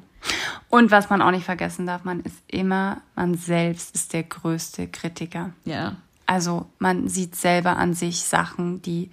[0.69, 4.87] Und was man auch nicht vergessen darf, man ist immer, man selbst ist der größte
[4.87, 5.51] Kritiker.
[5.65, 5.97] Ja.
[6.25, 9.11] Also man sieht selber an sich Sachen, die,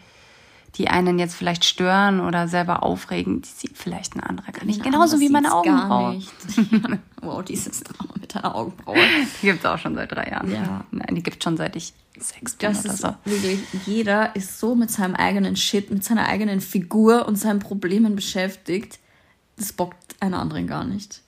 [0.76, 4.82] die einen jetzt vielleicht stören oder selber aufregen, die sieht vielleicht ein anderer gar nicht.
[4.82, 6.14] Genauso wie meine Augenbraue.
[6.16, 6.98] Ja.
[7.22, 8.96] Wow, dieses Drama mit deiner Augenbraue.
[9.42, 10.50] Die gibt es auch schon seit drei Jahren.
[10.50, 10.86] Ja.
[10.90, 13.14] Nein, die gibt schon seit ich sechs bin Das oder ist so.
[13.24, 18.16] wirklich, jeder ist so mit seinem eigenen Shit, mit seiner eigenen Figur und seinen Problemen
[18.16, 18.99] beschäftigt.
[19.60, 21.20] Das bockt einen anderen gar nicht.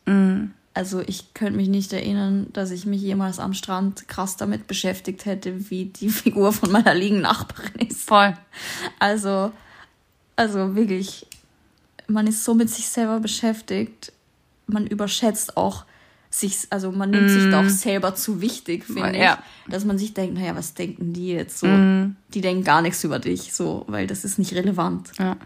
[0.74, 5.26] Also ich könnte mich nicht erinnern, dass ich mich jemals am Strand krass damit beschäftigt
[5.26, 8.08] hätte, wie die Figur von meiner liegenden Nachbarin ist.
[8.08, 8.32] Voll.
[8.98, 9.52] Also,
[10.34, 11.26] also wirklich,
[12.08, 14.12] man ist so mit sich selber beschäftigt,
[14.66, 15.84] man überschätzt auch
[16.30, 19.38] sich, also man nimmt sich da auch selber zu wichtig, finde Ja.
[19.66, 21.66] ich, dass man sich denkt, naja, was denken die jetzt so?
[21.66, 25.12] Die denken gar nichts über dich, so, weil das ist nicht relevant.
[25.18, 25.36] Ja.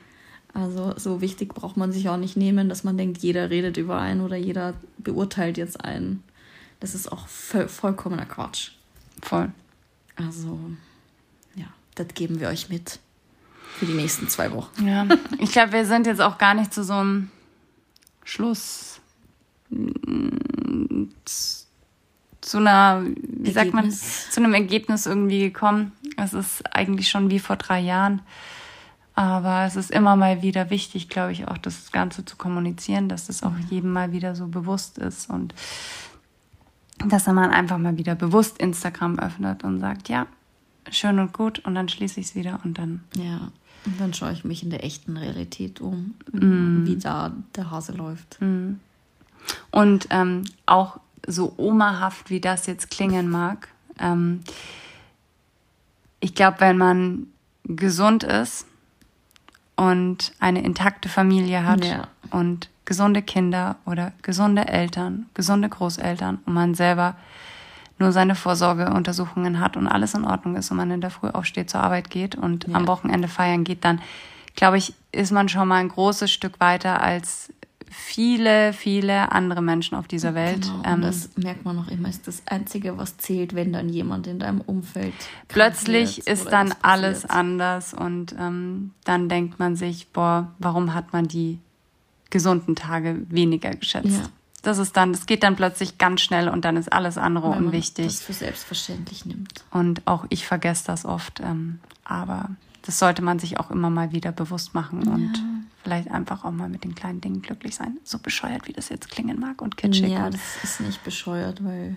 [0.56, 3.98] Also so wichtig braucht man sich auch nicht nehmen, dass man denkt, jeder redet über
[3.98, 6.22] einen oder jeder beurteilt jetzt einen.
[6.80, 8.70] Das ist auch voll, vollkommener Quatsch.
[9.20, 9.50] Voll.
[10.16, 10.58] Also,
[11.56, 13.00] ja, das geben wir euch mit
[13.74, 14.88] für die nächsten zwei Wochen.
[14.88, 15.06] Ja,
[15.38, 17.30] ich glaube, wir sind jetzt auch gar nicht zu so einem
[18.24, 18.98] Schluss.
[22.40, 24.30] Zu einer, wie sagt man, Ergebnis.
[24.30, 25.92] zu einem Ergebnis irgendwie gekommen.
[26.16, 28.22] Es ist eigentlich schon wie vor drei Jahren.
[29.16, 33.26] Aber es ist immer mal wieder wichtig, glaube ich, auch das Ganze zu kommunizieren, dass
[33.28, 35.54] das auch jedem mal wieder so bewusst ist und
[37.08, 40.26] dass man einfach mal wieder bewusst Instagram öffnet und sagt, ja,
[40.90, 43.50] schön und gut und dann schließe ich es wieder und dann Ja,
[43.86, 46.84] und dann schaue ich mich in der echten Realität um, Mm.
[46.86, 48.38] wie da der Hase läuft.
[49.70, 54.40] Und ähm, auch so omahaft, wie das jetzt klingen mag, ähm,
[56.20, 57.26] ich glaube, wenn man
[57.64, 58.66] gesund ist
[59.76, 62.08] und eine intakte Familie hat Ja.
[62.30, 67.14] und gesunde Kinder oder gesunde Eltern, gesunde Großeltern und man selber
[67.98, 71.70] nur seine Vorsorgeuntersuchungen hat und alles in Ordnung ist und man in der Früh aufsteht,
[71.70, 72.74] zur Arbeit geht und Ja.
[72.76, 74.00] am Wochenende feiern geht, dann
[74.54, 77.52] glaube ich, ist man schon mal ein großes Stück weiter als
[77.90, 80.62] viele, viele andere Menschen auf dieser Welt.
[80.62, 84.26] Genau, Ähm, das merkt man noch immer, ist das Einzige, was zählt, wenn dann jemand
[84.26, 85.14] in deinem Umfeld
[85.48, 91.28] plötzlich ist dann alles anders und ähm, dann denkt man sich, boah, warum hat man
[91.28, 91.58] die
[92.30, 94.08] gesunden Tage weniger geschätzt?
[94.08, 94.28] Ja.
[94.62, 97.56] Das ist dann, das geht dann plötzlich ganz schnell und dann ist alles andere Weil
[97.56, 98.06] man unwichtig.
[98.06, 99.64] das für selbstverständlich nimmt.
[99.70, 101.38] Und auch ich vergesse das oft.
[101.40, 102.50] Ähm, aber
[102.86, 105.42] das sollte man sich auch immer mal wieder bewusst machen und
[105.82, 107.98] vielleicht einfach auch mal mit den kleinen Dingen glücklich sein.
[108.04, 110.10] So bescheuert, wie das jetzt klingen mag und kitschig.
[110.12, 111.96] Ja, das ist nicht bescheuert, weil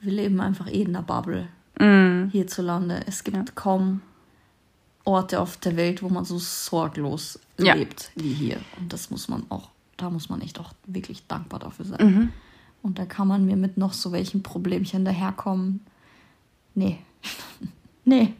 [0.00, 1.48] wir leben einfach eh in einer Bubble
[1.80, 3.04] Mm, hierzulande.
[3.06, 4.00] Es gibt kaum
[5.04, 7.74] Orte auf der Welt, wo man so sorglos Ja.
[7.74, 8.58] lebt wie hier.
[8.80, 12.06] Und das muss man auch, da muss man echt auch wirklich dankbar dafür sein.
[12.14, 12.32] Mhm.
[12.82, 15.80] Und da kann man mir mit noch so welchen Problemchen daherkommen.
[16.74, 16.98] Nee.
[18.04, 18.34] nee.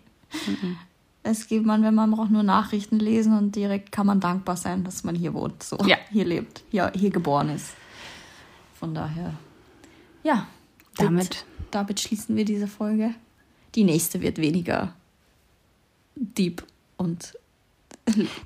[1.22, 4.84] Es gibt man, wenn man braucht nur Nachrichten lesen und direkt kann man dankbar sein,
[4.84, 5.96] dass man hier wohnt, so Ja.
[6.10, 7.70] hier lebt, hier, hier geboren ist.
[8.74, 9.34] Von daher,
[10.22, 10.46] ja.
[10.96, 13.14] Damit- damit schließen wir diese Folge.
[13.74, 14.94] Die nächste wird weniger
[16.16, 16.64] deep
[16.96, 17.34] und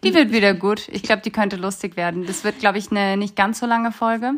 [0.03, 0.89] Die wird wieder gut.
[0.89, 2.27] Ich glaube, die könnte lustig werden.
[2.27, 4.33] Das wird, glaube ich, eine nicht ganz so lange Folge,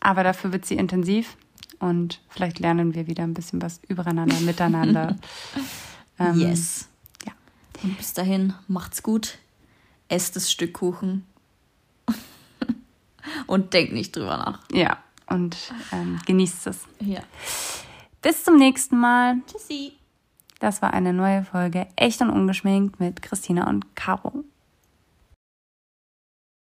[0.00, 1.36] aber dafür wird sie intensiv
[1.78, 5.16] und vielleicht lernen wir wieder ein bisschen was übereinander, miteinander.
[6.20, 6.88] Ähm, yes.
[7.82, 9.38] Und bis dahin, macht's gut.
[10.08, 11.26] Esst das Stück Kuchen.
[13.46, 14.60] und denkt nicht drüber nach.
[14.72, 15.56] Ja, und
[15.92, 16.80] ähm, genießt es.
[17.00, 17.20] Ja.
[18.22, 19.36] Bis zum nächsten Mal.
[19.46, 19.92] Tschüssi.
[20.60, 24.44] Das war eine neue Folge Echt und Ungeschminkt mit Christina und Caro.